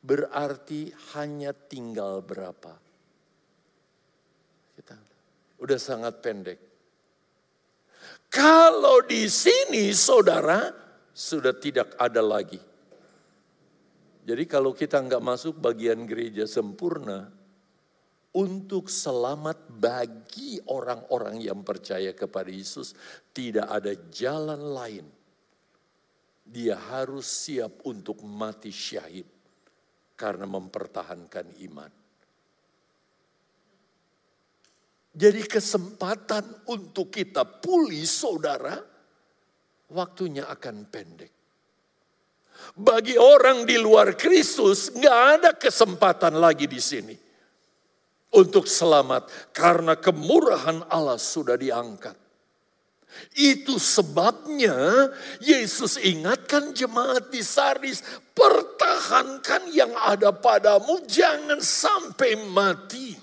Berarti 0.00 0.92
hanya 1.16 1.52
tinggal 1.52 2.20
berapa? 2.24 2.72
Kita 4.76 4.96
udah 5.60 5.80
sangat 5.80 6.24
pendek. 6.24 6.60
Kalau 8.32 9.04
di 9.04 9.28
sini 9.28 9.92
saudara 9.92 10.72
sudah 11.12 11.52
tidak 11.56 11.96
ada 12.00 12.20
lagi. 12.24 12.69
Jadi 14.20 14.44
kalau 14.44 14.76
kita 14.76 15.00
nggak 15.00 15.24
masuk 15.24 15.58
bagian 15.58 16.04
gereja 16.04 16.44
sempurna, 16.44 17.32
untuk 18.30 18.86
selamat 18.86 19.66
bagi 19.74 20.62
orang-orang 20.70 21.42
yang 21.42 21.66
percaya 21.66 22.14
kepada 22.14 22.46
Yesus, 22.46 22.94
tidak 23.34 23.66
ada 23.66 23.90
jalan 24.14 24.70
lain. 24.70 25.06
Dia 26.46 26.78
harus 26.78 27.26
siap 27.26 27.82
untuk 27.90 28.22
mati 28.22 28.70
syahid 28.70 29.26
karena 30.14 30.46
mempertahankan 30.46 31.46
iman. 31.70 31.92
Jadi 35.10 35.42
kesempatan 35.42 36.70
untuk 36.70 37.10
kita 37.10 37.42
pulih 37.42 38.06
saudara, 38.06 38.78
waktunya 39.90 40.46
akan 40.46 40.86
pendek. 40.86 41.39
Bagi 42.76 43.18
orang 43.20 43.68
di 43.68 43.76
luar 43.76 44.14
Kristus, 44.16 44.94
nggak 44.94 45.18
ada 45.36 45.50
kesempatan 45.56 46.38
lagi 46.38 46.64
di 46.70 46.80
sini 46.80 47.16
untuk 48.30 48.70
selamat 48.70 49.50
karena 49.50 49.98
kemurahan 49.98 50.86
Allah 50.86 51.18
sudah 51.18 51.58
diangkat. 51.58 52.14
Itu 53.34 53.82
sebabnya 53.82 55.10
Yesus 55.42 55.98
ingatkan 55.98 56.70
jemaat 56.70 57.34
di 57.34 57.42
Sardis, 57.42 58.06
pertahankan 58.30 59.66
yang 59.74 59.90
ada 59.98 60.30
padamu, 60.30 61.02
jangan 61.10 61.58
sampai 61.58 62.38
mati. 62.38 63.18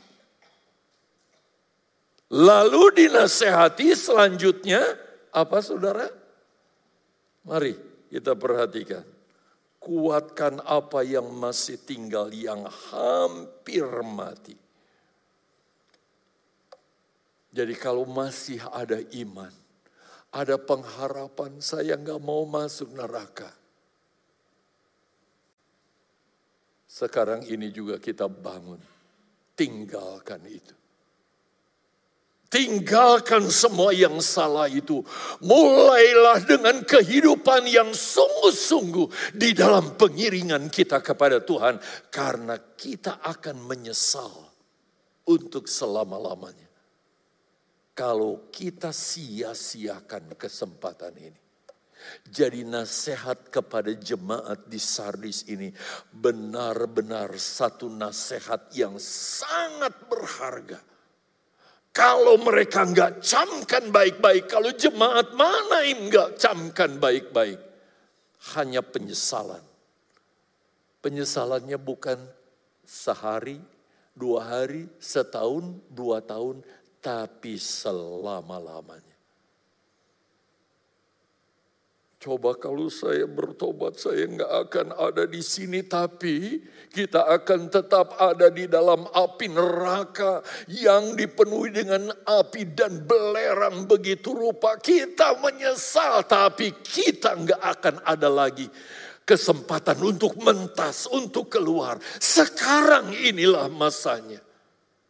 Lalu 2.28 3.08
dinasehati 3.08 3.96
selanjutnya, 3.96 4.84
apa 5.32 5.64
saudara? 5.64 6.12
Mari 7.48 7.80
kita 8.12 8.36
perhatikan. 8.36 9.17
Kuatkan 9.88 10.60
apa 10.68 11.00
yang 11.08 11.32
masih 11.32 11.80
tinggal 11.80 12.28
yang 12.36 12.68
hampir 12.68 13.88
mati 14.04 14.68
jadi 17.58 17.74
kalau 17.74 18.06
masih 18.06 18.62
ada 18.70 19.02
iman, 19.18 19.50
ada 20.30 20.62
pengharapan 20.62 21.58
saya 21.58 21.98
nggak 21.98 22.22
mau 22.22 22.46
masuk 22.46 22.94
neraka. 22.94 23.50
Sekarang 26.86 27.42
ini 27.50 27.74
juga 27.74 27.98
kita 27.98 28.30
bangun, 28.30 28.78
tinggalkan 29.58 30.46
itu. 30.46 30.78
Tinggalkan 32.48 33.52
semua 33.52 33.92
yang 33.92 34.24
salah 34.24 34.72
itu. 34.72 35.04
Mulailah 35.44 36.48
dengan 36.48 36.80
kehidupan 36.80 37.68
yang 37.68 37.92
sungguh-sungguh 37.92 39.36
di 39.36 39.52
dalam 39.52 40.00
pengiringan 40.00 40.72
kita 40.72 41.04
kepada 41.04 41.44
Tuhan. 41.44 41.76
Karena 42.08 42.56
kita 42.56 43.20
akan 43.20 43.68
menyesal 43.68 44.32
untuk 45.28 45.68
selama-lamanya 45.68 46.68
kalau 47.98 48.54
kita 48.54 48.94
sia-siakan 48.94 50.38
kesempatan 50.38 51.18
ini. 51.18 51.42
Jadi 52.30 52.62
nasihat 52.62 53.50
kepada 53.50 53.90
jemaat 53.90 54.70
di 54.70 54.78
Sardis 54.78 55.50
ini 55.50 55.74
benar-benar 56.14 57.34
satu 57.36 57.90
nasihat 57.90 58.70
yang 58.78 59.02
sangat 59.02 59.98
berharga. 60.06 60.78
Kalau 61.98 62.38
mereka 62.38 62.86
nggak 62.86 63.26
camkan 63.26 63.90
baik-baik, 63.90 64.46
kalau 64.46 64.70
jemaat 64.70 65.34
mana 65.34 65.82
yang 65.82 66.14
nggak 66.14 66.38
camkan 66.38 67.02
baik-baik, 67.02 67.58
hanya 68.54 68.86
penyesalan. 68.86 69.66
Penyesalannya 71.02 71.82
bukan 71.82 72.22
sehari, 72.86 73.58
dua 74.14 74.46
hari, 74.46 74.86
setahun, 75.02 75.74
dua 75.90 76.22
tahun, 76.22 76.62
tapi 77.02 77.58
selama-lamanya. 77.58 79.07
Coba 82.18 82.58
kalau 82.58 82.90
saya 82.90 83.30
bertobat, 83.30 84.02
saya 84.02 84.26
nggak 84.26 84.54
akan 84.66 84.88
ada 84.98 85.30
di 85.30 85.38
sini, 85.38 85.86
tapi 85.86 86.66
kita 86.90 87.30
akan 87.30 87.70
tetap 87.70 88.18
ada 88.18 88.50
di 88.50 88.66
dalam 88.66 89.06
api 89.06 89.54
neraka 89.54 90.42
yang 90.66 91.14
dipenuhi 91.14 91.70
dengan 91.70 92.10
api 92.10 92.74
dan 92.74 93.06
belerang 93.06 93.86
begitu 93.86 94.34
rupa. 94.34 94.82
Kita 94.82 95.38
menyesal, 95.38 96.26
tapi 96.26 96.74
kita 96.82 97.38
nggak 97.38 97.62
akan 97.62 97.96
ada 98.02 98.30
lagi 98.34 98.66
kesempatan 99.28 100.02
untuk 100.02 100.42
mentas, 100.42 101.06
untuk 101.12 101.54
keluar. 101.54 102.02
Sekarang 102.18 103.14
inilah 103.14 103.70
masanya. 103.70 104.40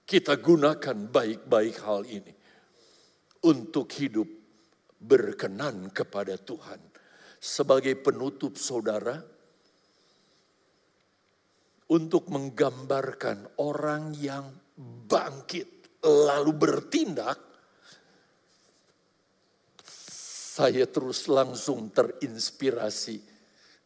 Kita 0.04 0.36
gunakan 0.36 1.08
baik-baik 1.08 1.76
hal 1.88 2.04
ini 2.04 2.34
untuk 3.48 3.92
hidup 3.96 4.28
berkenan 4.98 5.94
kepada 5.94 6.40
Tuhan. 6.40 6.87
Sebagai 7.38 7.94
penutup 8.02 8.58
saudara, 8.58 9.22
untuk 11.88 12.28
menggambarkan 12.28 13.62
orang 13.64 14.12
yang 14.20 14.52
bangkit 15.08 16.02
lalu 16.04 16.52
bertindak, 16.52 17.40
saya 20.58 20.90
terus 20.90 21.30
langsung 21.30 21.94
terinspirasi 21.94 23.22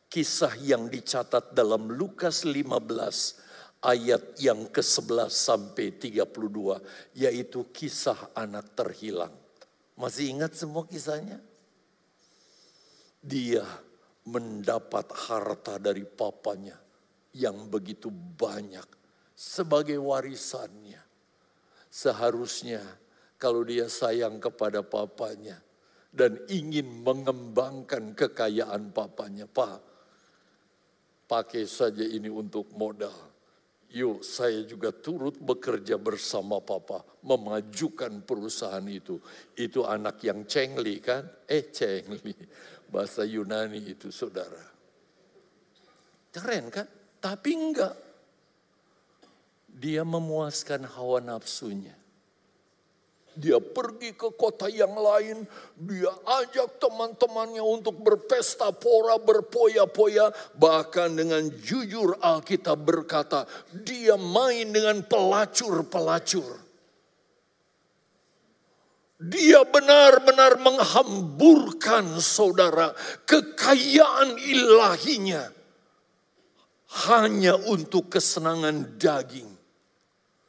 kisah 0.08 0.56
yang 0.64 0.88
dicatat 0.88 1.52
dalam 1.52 1.92
Lukas 1.92 2.48
15 2.48 3.84
ayat 3.84 4.40
yang 4.40 4.72
ke-11 4.72 5.32
sampai 5.32 6.00
32 6.00 7.20
yaitu 7.20 7.68
kisah 7.76 8.32
anak 8.36 8.72
terhilang. 8.72 9.36
Masih 10.00 10.32
ingat 10.32 10.56
semua 10.56 10.88
kisahnya? 10.88 11.51
Dia 13.22 13.62
mendapat 14.26 15.10
harta 15.14 15.78
dari 15.78 16.06
papanya 16.06 16.78
yang 17.38 17.70
begitu 17.70 18.10
banyak 18.12 18.86
sebagai 19.38 19.98
warisannya. 20.02 21.00
Seharusnya 21.92 22.82
kalau 23.38 23.62
dia 23.62 23.86
sayang 23.86 24.42
kepada 24.42 24.82
papanya 24.82 25.62
dan 26.10 26.42
ingin 26.50 27.06
mengembangkan 27.06 28.18
kekayaan 28.18 28.90
papanya, 28.90 29.46
Pak, 29.46 29.80
pakai 31.30 31.64
saja 31.70 32.04
ini 32.04 32.28
untuk 32.28 32.74
modal 32.74 33.32
Yuk 33.92 34.24
saya 34.24 34.64
juga 34.64 34.96
turut 34.96 35.36
bekerja 35.36 36.00
bersama 36.00 36.64
papa 36.64 37.04
memajukan 37.28 38.24
perusahaan 38.24 38.88
itu. 38.88 39.20
Itu 39.52 39.84
anak 39.84 40.24
yang 40.24 40.48
cengli 40.48 41.04
kan? 41.04 41.28
Eh 41.44 41.68
cengli. 41.76 42.32
Bahasa 42.92 43.24
Yunani 43.24 43.80
itu 43.80 44.12
saudara. 44.12 44.62
Keren 46.36 46.68
kan? 46.70 46.88
Tapi 47.24 47.52
enggak. 47.56 47.96
Dia 49.72 50.04
memuaskan 50.06 50.86
hawa 50.86 51.24
nafsunya. 51.24 51.96
Dia 53.32 53.64
pergi 53.64 54.12
ke 54.12 54.36
kota 54.36 54.68
yang 54.68 54.92
lain, 54.92 55.48
dia 55.80 56.12
ajak 56.44 56.84
teman-temannya 56.84 57.64
untuk 57.64 58.04
berpesta 58.04 58.76
pora, 58.76 59.16
berpoya-poya. 59.16 60.36
Bahkan 60.60 61.16
dengan 61.16 61.48
jujur 61.64 62.20
Alkitab 62.20 62.84
berkata, 62.84 63.48
dia 63.72 64.20
main 64.20 64.70
dengan 64.70 65.00
pelacur-pelacur. 65.08 66.60
Dia 69.22 69.62
benar-benar 69.62 70.58
menghamburkan 70.58 72.18
saudara 72.18 72.90
kekayaan 73.30 74.34
ilahinya 74.34 75.46
hanya 77.06 77.54
untuk 77.70 78.10
kesenangan 78.18 78.98
daging. 78.98 79.46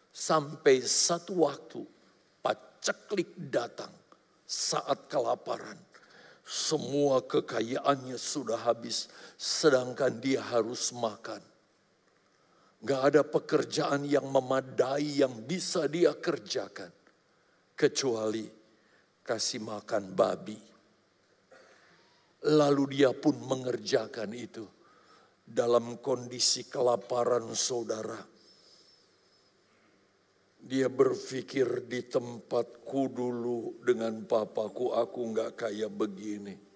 Sampai 0.09 0.81
satu 0.81 1.45
waktu 1.45 1.85
paceklik 2.41 3.37
datang 3.53 3.93
saat 4.49 5.05
kelaparan. 5.05 5.77
Semua 6.41 7.21
kekayaannya 7.29 8.17
sudah 8.17 8.57
habis, 8.57 9.13
sedangkan 9.37 10.17
dia 10.17 10.41
harus 10.41 10.97
makan. 10.97 11.45
Gak 12.81 13.03
ada 13.13 13.21
pekerjaan 13.21 14.09
yang 14.09 14.33
memadai 14.33 15.21
yang 15.21 15.45
bisa 15.45 15.85
dia 15.93 16.17
kerjakan. 16.17 16.89
Kecuali 17.73 18.62
kasih 19.23 19.63
makan 19.63 20.13
babi. 20.13 20.59
Lalu 22.43 22.99
dia 22.99 23.15
pun 23.15 23.39
mengerjakan 23.39 24.35
itu 24.35 24.67
dalam 25.47 26.03
kondisi 26.03 26.67
kelaparan 26.67 27.55
saudara. 27.55 28.19
Dia 30.63 30.87
berpikir 30.87 31.87
di 31.87 32.07
tempatku 32.07 33.03
dulu 33.11 33.83
dengan 33.83 34.23
papaku 34.27 34.95
aku 34.95 35.21
nggak 35.35 35.51
kayak 35.59 35.91
begini 35.91 36.72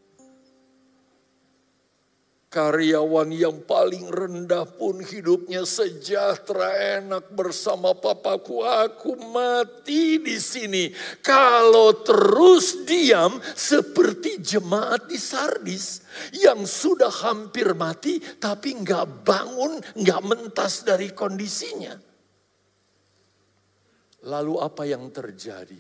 Karyawan 2.57 3.37
yang 3.37 3.69
paling 3.69 4.09
rendah 4.09 4.65
pun 4.65 5.05
hidupnya 5.05 5.69
sejahtera 5.69 7.05
enak 7.05 7.29
bersama 7.37 7.93
papaku. 7.93 8.65
Aku 8.65 9.13
mati 9.29 10.17
di 10.17 10.41
sini. 10.41 10.89
Kalau 11.21 12.01
terus 12.01 12.89
diam 12.89 13.37
seperti 13.53 14.41
jemaat 14.41 15.05
di 15.05 15.21
Sardis. 15.21 16.01
Yang 16.33 16.73
sudah 16.73 17.13
hampir 17.29 17.77
mati 17.77 18.25
tapi 18.41 18.73
nggak 18.73 19.21
bangun, 19.21 19.77
nggak 19.93 20.23
mentas 20.25 20.81
dari 20.81 21.13
kondisinya. 21.13 21.93
Lalu 24.33 24.55
apa 24.65 24.89
yang 24.89 25.13
terjadi? 25.13 25.77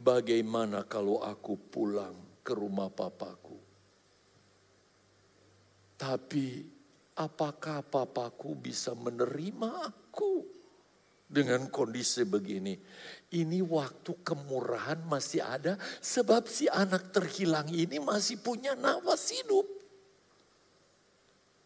Bagaimana 0.00 0.88
kalau 0.88 1.20
aku 1.20 1.60
pulang 1.60 2.40
ke 2.40 2.56
rumah 2.56 2.88
papaku? 2.88 3.41
Tapi 6.02 6.66
apakah 7.14 7.86
papaku 7.86 8.58
bisa 8.58 8.90
menerima 8.90 9.86
aku 9.86 10.42
dengan 11.30 11.70
kondisi 11.70 12.26
begini? 12.26 12.74
Ini 13.30 13.62
waktu 13.62 14.18
kemurahan 14.26 14.98
masih 15.06 15.46
ada 15.46 15.78
sebab 16.02 16.50
si 16.50 16.66
anak 16.66 17.14
terhilang 17.14 17.70
ini 17.70 18.02
masih 18.02 18.42
punya 18.42 18.74
nafas 18.74 19.30
hidup. 19.30 19.62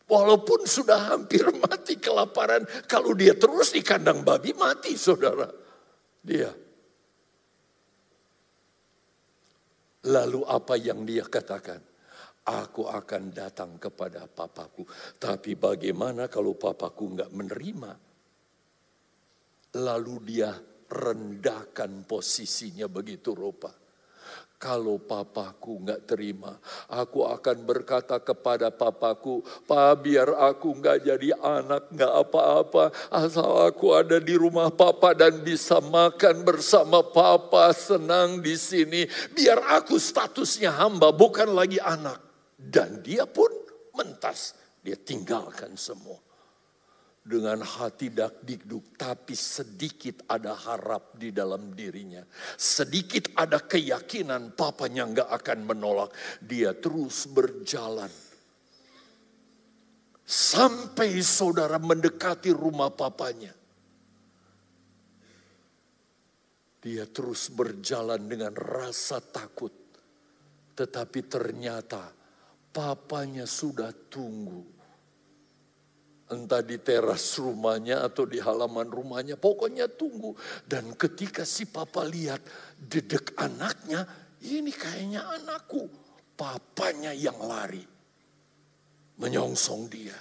Walaupun 0.04 0.68
sudah 0.68 1.16
hampir 1.16 1.48
mati 1.64 1.96
kelaparan, 1.96 2.68
kalau 2.84 3.16
dia 3.16 3.32
terus 3.32 3.72
di 3.72 3.80
kandang 3.80 4.20
babi 4.20 4.52
mati 4.52 5.00
saudara. 5.00 5.48
Dia. 6.20 6.52
Lalu 10.06 10.44
apa 10.44 10.76
yang 10.76 11.08
dia 11.08 11.24
katakan? 11.24 11.95
Aku 12.46 12.86
akan 12.86 13.34
datang 13.34 13.74
kepada 13.76 14.30
papaku. 14.30 14.86
Tapi 15.18 15.58
bagaimana 15.58 16.30
kalau 16.30 16.54
papaku 16.54 17.18
nggak 17.18 17.34
menerima? 17.34 17.92
Lalu 19.76 20.14
dia 20.24 20.54
rendahkan 20.86 22.06
posisinya 22.06 22.86
begitu 22.86 23.34
rupa. 23.34 23.74
Kalau 24.56 24.96
papaku 24.96 25.84
nggak 25.84 26.08
terima, 26.08 26.56
aku 26.88 27.28
akan 27.28 27.68
berkata 27.68 28.16
kepada 28.24 28.72
papaku, 28.72 29.44
Pak 29.68 30.00
biar 30.00 30.32
aku 30.32 30.80
nggak 30.80 31.04
jadi 31.04 31.36
anak, 31.36 31.92
nggak 31.92 32.14
apa-apa. 32.24 32.88
Asal 33.12 33.68
aku 33.68 33.92
ada 33.92 34.16
di 34.16 34.32
rumah 34.32 34.72
papa 34.72 35.12
dan 35.12 35.44
bisa 35.44 35.76
makan 35.84 36.40
bersama 36.40 37.04
papa, 37.04 37.68
senang 37.76 38.40
di 38.40 38.56
sini. 38.56 39.04
Biar 39.36 39.60
aku 39.76 40.00
statusnya 40.00 40.72
hamba, 40.72 41.12
bukan 41.12 41.52
lagi 41.52 41.76
anak. 41.76 42.25
Dan 42.56 43.04
dia 43.04 43.28
pun 43.28 43.52
mentas, 43.92 44.56
dia 44.80 44.96
tinggalkan 44.96 45.76
semua. 45.76 46.16
Dengan 47.26 47.58
hati 47.58 48.14
dak 48.14 48.46
dikduk, 48.46 48.94
tapi 48.94 49.34
sedikit 49.34 50.22
ada 50.30 50.54
harap 50.54 51.18
di 51.18 51.34
dalam 51.34 51.74
dirinya. 51.74 52.22
Sedikit 52.54 53.34
ada 53.34 53.58
keyakinan 53.60 54.54
papanya 54.54 55.10
nggak 55.10 55.30
akan 55.34 55.58
menolak. 55.66 56.14
Dia 56.38 56.70
terus 56.78 57.26
berjalan. 57.26 58.08
Sampai 60.22 61.18
saudara 61.18 61.82
mendekati 61.82 62.54
rumah 62.54 62.94
papanya. 62.94 63.50
Dia 66.78 67.10
terus 67.10 67.50
berjalan 67.50 68.22
dengan 68.30 68.54
rasa 68.54 69.18
takut. 69.18 69.74
Tetapi 70.78 71.20
ternyata 71.26 72.25
papanya 72.76 73.48
sudah 73.48 73.88
tunggu. 74.12 74.60
Entah 76.28 76.60
di 76.60 76.76
teras 76.76 77.40
rumahnya 77.40 78.04
atau 78.04 78.28
di 78.28 78.36
halaman 78.36 78.92
rumahnya, 78.92 79.40
pokoknya 79.40 79.88
tunggu. 79.88 80.36
Dan 80.68 80.92
ketika 80.92 81.48
si 81.48 81.64
papa 81.64 82.04
lihat 82.04 82.44
dedek 82.76 83.32
anaknya, 83.40 84.04
ini 84.44 84.68
kayaknya 84.68 85.24
anakku. 85.24 85.88
Papanya 86.36 87.16
yang 87.16 87.40
lari, 87.40 87.80
menyongsong 89.16 89.88
dia. 89.88 90.18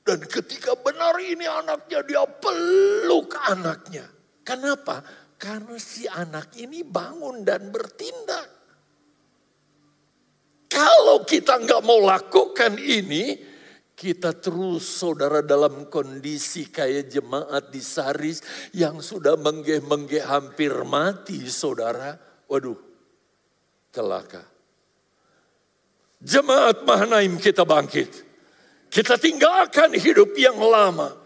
Dan 0.00 0.24
ketika 0.24 0.72
benar 0.80 1.20
ini 1.20 1.44
anaknya, 1.44 2.00
dia 2.06 2.24
peluk 2.24 3.36
anaknya. 3.36 4.08
Kenapa? 4.40 5.04
Karena 5.36 5.76
si 5.76 6.08
anak 6.08 6.56
ini 6.56 6.80
bangun 6.80 7.44
dan 7.44 7.68
bertindak. 7.68 8.48
Kalau 11.00 11.24
kita 11.24 11.56
nggak 11.56 11.80
mau 11.80 11.96
lakukan 11.96 12.76
ini, 12.76 13.32
kita 13.96 14.36
terus 14.36 15.00
saudara 15.00 15.40
dalam 15.40 15.88
kondisi 15.88 16.68
kayak 16.68 17.08
jemaat 17.08 17.72
di 17.72 17.80
Saris 17.80 18.44
yang 18.76 19.00
sudah 19.00 19.32
menggeh-menggeh 19.40 20.20
hampir 20.20 20.76
mati 20.84 21.48
saudara. 21.48 22.20
Waduh, 22.44 22.76
celaka. 23.96 24.44
Jemaat 26.20 26.84
Mahanaim 26.84 27.40
kita 27.40 27.64
bangkit. 27.64 28.12
Kita 28.92 29.16
tinggalkan 29.16 29.96
hidup 29.96 30.36
yang 30.36 30.60
lama. 30.60 31.16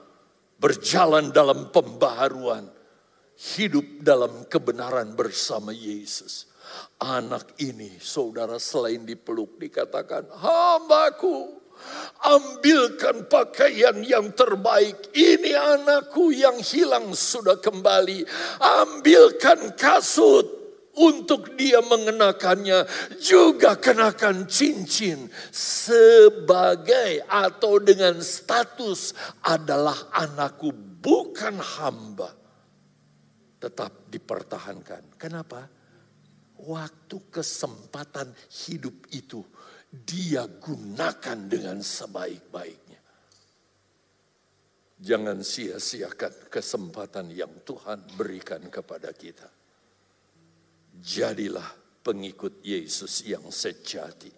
Berjalan 0.62 1.34
dalam 1.34 1.74
pembaharuan. 1.74 2.70
Hidup 3.58 4.06
dalam 4.06 4.46
kebenaran 4.46 5.18
bersama 5.18 5.74
Yesus. 5.74 6.53
Anak 7.02 7.58
ini 7.60 8.00
saudara 8.00 8.56
selain 8.56 9.04
dipeluk 9.04 9.60
dikatakan 9.60 10.30
hambaku. 10.30 11.64
Ambilkan 12.24 13.28
pakaian 13.28 14.00
yang 14.00 14.32
terbaik. 14.32 15.12
Ini 15.12 15.52
anakku 15.52 16.32
yang 16.32 16.56
hilang 16.64 17.12
sudah 17.12 17.60
kembali. 17.60 18.24
Ambilkan 18.62 19.76
kasut 19.76 20.46
untuk 20.96 21.58
dia 21.58 21.82
mengenakannya. 21.84 22.88
Juga 23.20 23.76
kenakan 23.76 24.46
cincin 24.48 25.28
sebagai 25.52 27.26
atau 27.28 27.82
dengan 27.82 28.22
status 28.22 29.12
adalah 29.44 30.08
anakku 30.14 30.72
bukan 31.04 31.60
hamba. 31.60 32.32
Tetap 33.60 34.08
dipertahankan. 34.08 35.20
Kenapa? 35.20 35.73
Waktu 36.64 37.16
kesempatan 37.30 38.32
hidup 38.66 38.96
itu 39.12 39.44
dia 39.94 40.48
gunakan 40.48 41.38
dengan 41.46 41.78
sebaik-baiknya. 41.78 43.00
Jangan 44.98 45.44
sia-siakan 45.44 46.48
kesempatan 46.50 47.30
yang 47.30 47.52
Tuhan 47.62 48.02
berikan 48.16 48.62
kepada 48.72 49.12
kita. 49.12 49.46
Jadilah 50.96 51.66
pengikut 52.00 52.64
Yesus 52.64 53.22
yang 53.28 53.44
sejati. 53.52 54.32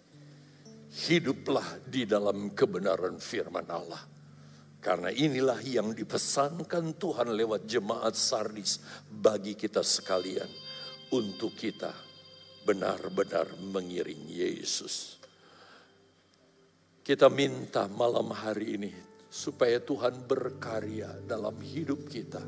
Hiduplah 0.87 1.87
di 1.87 2.03
dalam 2.03 2.51
kebenaran 2.51 3.21
firman 3.21 3.69
Allah. 3.69 4.01
Karena 4.81 5.09
inilah 5.09 5.61
yang 5.65 5.93
dipesankan 5.93 6.97
Tuhan 6.99 7.33
lewat 7.33 7.65
jemaat 7.65 8.13
Sardis 8.13 8.81
bagi 9.07 9.57
kita 9.57 9.81
sekalian. 9.81 10.49
Untuk 11.07 11.55
kita 11.55 12.06
benar-benar 12.67 13.55
mengiring 13.71 14.27
Yesus. 14.27 15.15
Kita 16.99 17.31
minta 17.31 17.87
malam 17.87 18.35
hari 18.35 18.75
ini 18.75 18.91
supaya 19.31 19.79
Tuhan 19.79 20.27
berkarya 20.27 21.23
dalam 21.23 21.55
hidup 21.63 22.11
kita 22.11 22.43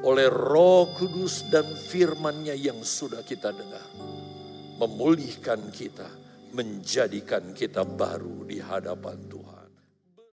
oleh 0.00 0.32
roh 0.32 0.88
kudus 0.96 1.44
dan 1.52 1.68
firmannya 1.68 2.56
yang 2.56 2.80
sudah 2.80 3.20
kita 3.20 3.52
dengar. 3.52 3.84
Memulihkan 4.80 5.68
kita, 5.68 6.08
menjadikan 6.56 7.52
kita 7.52 7.84
baru 7.84 8.48
di 8.48 8.56
hadapan 8.64 9.20
Tuhan. 9.28 9.39